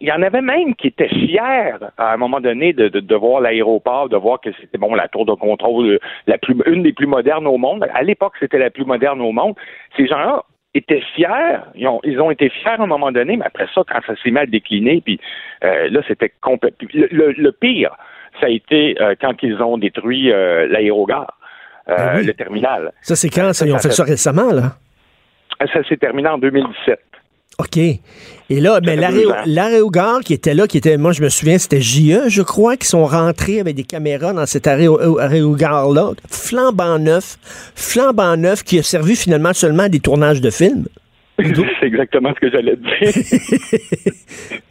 [0.01, 1.39] il y en avait même qui étaient fiers
[1.97, 5.07] à un moment donné de, de, de voir l'aéroport, de voir que c'était bon la
[5.07, 7.88] tour de contrôle, la plus, une des plus modernes au monde.
[7.93, 9.53] À l'époque, c'était la plus moderne au monde.
[9.95, 10.41] Ces gens-là
[10.73, 13.84] étaient fiers, ils ont, ils ont été fiers à un moment donné, mais après ça,
[13.88, 15.19] quand ça s'est mis à décliner, puis
[15.63, 16.88] euh, là, c'était complètement.
[16.91, 17.95] Le, le- le pire,
[18.39, 21.38] ça a été euh, quand ils ont détruit euh, l'aérogare,
[21.88, 22.25] Ben oui.
[22.25, 22.91] le terminal.
[23.01, 23.53] Ça, c'est quand?
[23.53, 24.71] Ça, ils ont fait ça récemment, là?
[25.71, 26.99] Ça s'est terminé en 2017.
[27.60, 27.78] OK.
[27.78, 27.99] Et
[28.49, 29.10] là, mais ans.
[29.45, 32.88] l'aérogare qui était là, qui était, moi, je me souviens, c'était JE, je crois, qui
[32.88, 37.38] sont rentrés avec des caméras dans cet arrêt- aérogare-là, flambant neuf,
[37.76, 40.86] flambant neuf, qui a servi finalement seulement à des tournages de films.
[41.39, 43.14] C'est exactement ce que j'allais dire.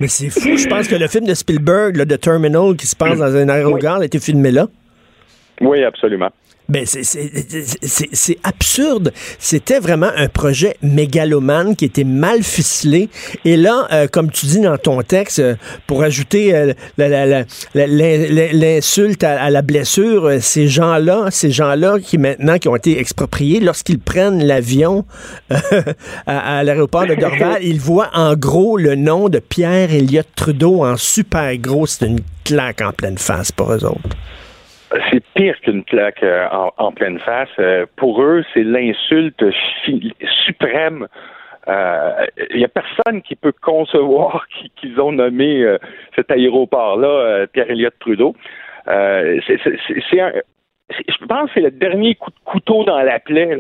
[0.01, 2.97] Mais c'est fou, je pense que le film de Spielberg, là, de Terminal, qui se
[2.97, 4.69] passe dans un aérogare, a été filmé là.
[5.61, 6.31] oui, absolument.
[6.73, 9.13] Ben, c'est- absurde.
[9.39, 13.11] C'était vraiment un projet mégalomane qui était mal ficelé.
[13.45, 15.55] Et là, euh, comme tu dis dans ton texte, euh,
[15.87, 16.73] pour ajouter euh,
[17.75, 23.61] l'insulte à, à la blessure, ces gens-là, ces gens-là qui maintenant qui ont été expropriés,
[23.61, 25.05] lorsqu'ils prennent l'avion
[26.27, 30.85] à, à l'aéroport de Dorval, ils voient en gros le nom de Pierre Elliott Trudeau
[30.85, 31.87] en super gros.
[31.87, 34.17] C'est une claque en pleine face pour eux autres.
[35.11, 37.49] C'est pire qu'une claque euh, en, pleine face.
[37.59, 39.45] Euh, pour eux, c'est l'insulte
[40.45, 41.07] suprême.
[41.69, 45.79] Il n'y a personne qui peut concevoir qui- qu'ils ont nommé euh,
[46.17, 48.35] cet aéroport-là euh, Pierre-Éliott Trudeau.
[48.89, 53.57] Euh, je pense que c'est le dernier coup de couteau dans la plaie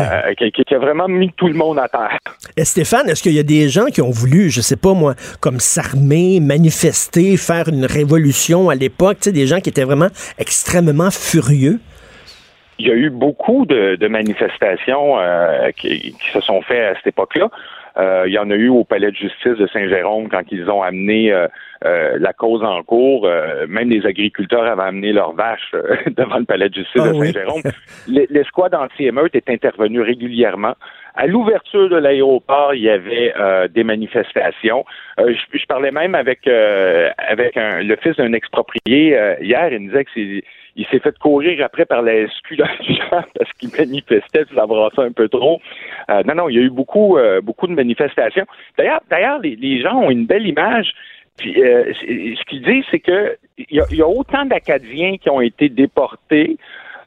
[0.00, 2.18] euh, qui, a vraiment mis tout le monde à terre.
[2.56, 5.14] Et Stéphane, est-ce qu'il y a des gens qui ont voulu, je sais pas moi,
[5.40, 10.08] comme s'armer, manifester, faire une révolution à l'époque, tu sais, des gens qui étaient vraiment
[10.38, 11.78] extrêmement furieux?
[12.78, 16.94] il y a eu beaucoup de, de manifestations euh, qui, qui se sont faites à
[16.96, 17.48] cette époque-là.
[17.96, 20.82] Euh, il y en a eu au palais de justice de Saint-Jérôme quand ils ont
[20.82, 21.46] amené euh,
[21.84, 23.28] euh, la cause en cours.
[23.68, 25.70] Même les agriculteurs avaient amené leurs vaches
[26.16, 27.26] devant le palais de justice Ah de oui.
[27.32, 27.62] Saint-Jérôme.
[28.08, 30.74] Les- L'escouade anti-émeute est intervenue régulièrement.
[31.16, 34.84] À l'ouverture de l'aéroport, il y avait euh, des manifestations.
[35.20, 39.72] Euh, je, je parlais même avec euh, avec un- le fils d'un exproprié hier.
[39.72, 40.42] Il me disait que c'est
[40.76, 44.66] il s'est fait courir après par la SQ dans le champ parce qu'il manifestait, ça
[44.66, 45.60] brassait un peu trop.
[46.10, 48.44] Euh, non, non, il y a eu beaucoup, euh, beaucoup de manifestations.
[48.76, 50.92] D'ailleurs, d'ailleurs, les, les gens ont une belle image.
[51.36, 55.16] Puis, euh, ce qu'ils disent, c'est que il y, a- il y a autant d'Acadiens
[55.16, 56.56] qui ont été déportés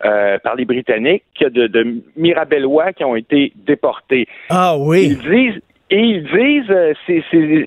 [0.05, 4.27] euh, par les Britanniques qu'il y a de, de Mirabellois qui ont été déportés.
[4.49, 5.07] Ah oui.
[5.11, 7.65] Ils disent et ils disent euh, c'est c'est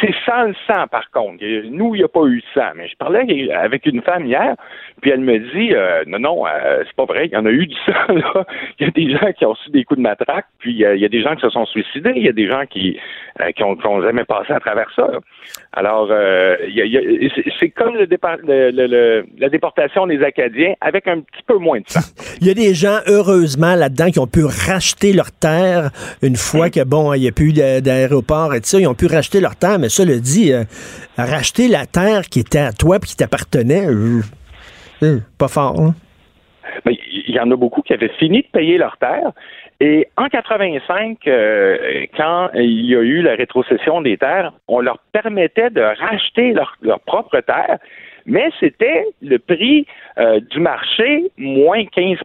[0.00, 1.42] c'est sans le sang par contre.
[1.70, 2.70] Nous il n'y a pas eu de sang.
[2.76, 4.54] Mais je parlais avec une femme hier,
[5.00, 7.26] puis elle me dit euh, non non euh, c'est pas vrai.
[7.26, 8.44] Il y en a eu du sang là.
[8.78, 11.00] Il y a des gens qui ont reçu des coups de matraque, puis euh, il
[11.00, 12.12] y a des gens qui se sont suicidés.
[12.16, 12.98] Il y a des gens qui
[13.40, 13.62] euh, qui,
[14.02, 15.06] jamais passé à travers ça.
[15.10, 15.18] là.
[15.72, 21.42] Alors c'est- comme le départ, le- le- le- la déportation des Acadiens avec un petit
[21.46, 22.00] peu moins de sang.
[22.40, 25.90] Il y a des gens, heureusement, là-dedans, qui ont pu racheter leur terre
[26.22, 28.80] une fois que, bon, il n'y a plus d'aéroport et tout ça.
[28.80, 30.64] Ils ont pu racheter leur terre, mais ça le dit, euh,
[31.16, 34.20] racheter la terre qui était à toi puis qui t'appartenait, euh,
[35.02, 35.80] euh, pas fort.
[35.80, 35.94] Hein?
[36.86, 39.32] Il y en a beaucoup qui avaient fini de payer leur terre.
[39.80, 41.18] Et en 85,
[42.16, 47.00] quand il y a eu la rétrocession des terres, on leur permettait de racheter leur,
[47.06, 47.78] propre terre
[48.26, 49.86] mais c'était le prix
[50.50, 52.18] du marché moins 15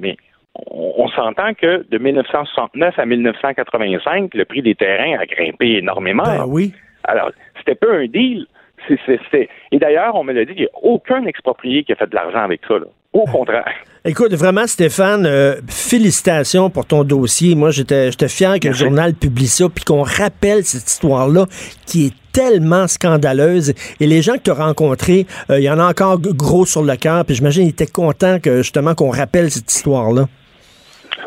[0.00, 0.16] Mais
[0.54, 6.24] on, s'entend que de 1969 à 1985, le prix des terrains a grimpé énormément.
[6.24, 6.72] Ben oui.
[7.04, 8.46] Alors, c'était pas un deal.
[9.70, 12.14] Et d'ailleurs, on me l'a dit, il n'y a aucun exproprié qui a fait de
[12.14, 12.76] l'argent avec ça.
[13.12, 13.72] Au contraire.
[14.04, 17.54] Écoute, vraiment, Stéphane, euh, félicitations pour ton dossier.
[17.54, 21.46] Moi, j'étais fier que le journal publie ça, puis qu'on rappelle cette histoire-là
[21.86, 23.74] qui est tellement scandaleuse.
[23.98, 26.84] Et les gens que tu as rencontrés, euh, il y en a encore gros sur
[26.84, 30.26] le cœur, puis j'imagine qu'ils étaient contents que, justement, qu'on rappelle cette histoire-là.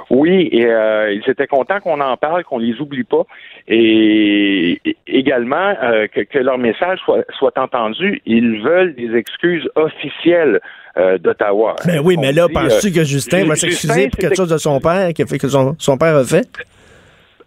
[0.10, 3.24] Oui, et euh, ils étaient contents qu'on en parle, qu'on les oublie pas,
[3.68, 8.22] et, également euh, que, leur message soit, soit, entendu.
[8.26, 10.62] Ils veulent des excuses officielles
[10.98, 11.76] euh, d'Ottawa.
[11.86, 14.80] Mais ben oui, mais là, penses-tu que Justin va s'excuser pour quelque chose de son
[14.80, 16.48] père, qui a fait que son, son père a fait?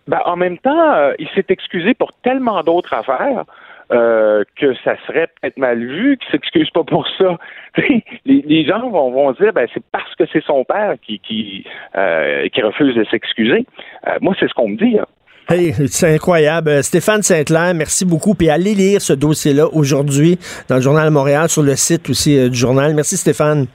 [0.06, 3.44] Ben, en même temps, il s'est excusé pour tellement d'autres affaires.
[3.92, 7.36] Euh, que ça serait peut-être mal vu, qu'il s'excuse pas pour ça.
[8.24, 12.48] les, gens vont, vont dire ben c'est parce que c'est son père qui qui, euh,
[12.62, 13.66] refuse de s'excuser.
[14.06, 14.98] Euh, moi, c'est ce qu'on me dit.
[14.98, 15.04] Hein.
[15.50, 16.82] Hey, c'est incroyable.
[16.82, 18.34] Stéphane Saint-Clair, merci beaucoup.
[18.34, 20.38] Puis allez lire ce dossier-là aujourd'hui
[20.70, 22.94] dans le Journal de Montréal, sur le site aussi du journal.
[22.94, 23.66] Merci Stéphane.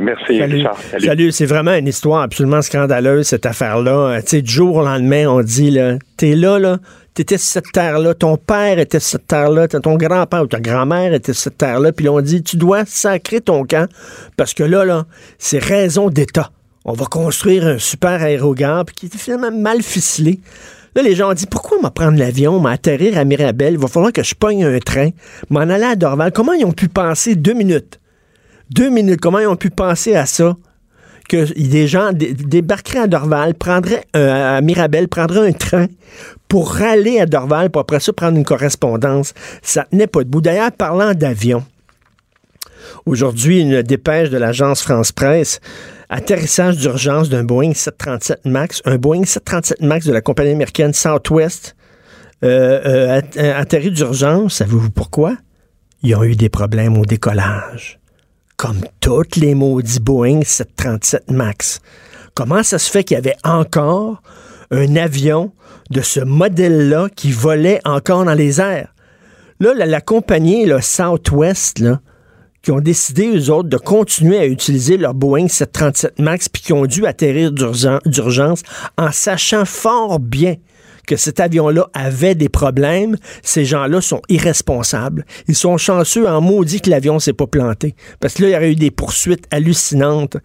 [0.00, 0.56] Merci, Salut.
[0.56, 0.78] Richard.
[0.98, 1.32] Salut.
[1.32, 4.20] C'est vraiment une histoire absolument scandaleuse, cette affaire-là.
[4.22, 6.78] Tu sais, du jour au lendemain, on dit, là, t'es là, là,
[7.14, 11.12] t'étais sur cette terre-là, ton père était sur cette terre-là, ton grand-père ou ta grand-mère
[11.12, 13.88] était sur cette terre-là, puis on dit, tu dois sacrer ton camp,
[14.36, 15.04] parce que là, là,
[15.38, 16.50] c'est raison d'État.
[16.84, 20.40] On va construire un super aérogare, qui était finalement mal ficelé.
[20.94, 24.12] Là, les gens ont dit, pourquoi m'a prendre l'avion, m'atterrir à Mirabel, il va falloir
[24.12, 25.10] que je pogne un train,
[25.48, 26.32] m'en aller à Dorval.
[26.32, 27.98] Comment ils ont pu penser deux minutes?
[28.74, 30.56] Deux minutes, comment ils ont pu penser à ça?
[31.28, 35.86] que des gens débarqueraient à Dorval, prendraient à Mirabel, prendraient un train
[36.48, 39.32] pour aller à Dorval, pour après ça prendre une correspondance.
[39.62, 40.40] Ça tenait pas debout.
[40.40, 41.64] D'ailleurs, parlant d'avion,
[43.06, 45.60] aujourd'hui, une dépêche de l'agence France Presse,
[46.10, 51.76] atterrissage d'urgence d'un Boeing 737 MAX, un Boeing 737 MAX de la compagnie américaine Southwest,
[52.44, 54.56] euh, euh, atterri d'urgence.
[54.56, 55.36] Savez-vous pourquoi?
[56.02, 58.01] Ils ont eu des problèmes au décollage
[58.62, 61.80] comme toutes les maudits Boeing 737 MAX.
[62.34, 64.22] Comment ça se fait qu'il y avait encore
[64.70, 65.50] un avion
[65.90, 68.94] de ce modèle-là qui volait encore dans les airs?
[69.58, 71.82] Là, la, compagnie là, Southwest,
[72.62, 76.72] qui ont décidé, eux autres, de continuer à utiliser leur Boeing 737 MAX, puis qui
[76.72, 78.62] ont dû atterrir d'urgence
[78.96, 80.54] en sachant fort bien
[81.06, 85.24] que cet avion-là avait des problèmes, ces gens-là sont irresponsables.
[85.48, 87.94] Ils sont chanceux en maudit que l'avion s'est pas planté.
[88.20, 90.36] Parce que là, il y aurait eu des poursuites hallucinantes.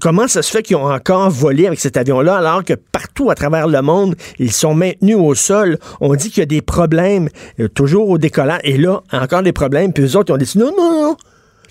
[0.00, 3.34] Comment ça se fait qu'ils ont encore volé avec cet avion-là alors que partout à
[3.34, 5.78] travers le monde, ils sont maintenus au sol?
[6.00, 7.28] On dit qu'il y a des problèmes,
[7.60, 8.58] euh, toujours au décollant.
[8.64, 9.92] Et là, encore des problèmes.
[9.92, 11.16] Puis eux autres, ils ont dit non, non, non.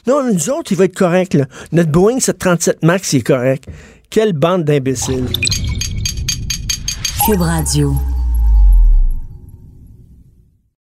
[0.05, 1.37] Non, nous autres, il va être correct.
[1.71, 3.65] Notre Boeing 737 MAX, il est correct.
[4.09, 5.25] Quelle bande d'imbéciles.
[7.25, 8.12] Cube Radio.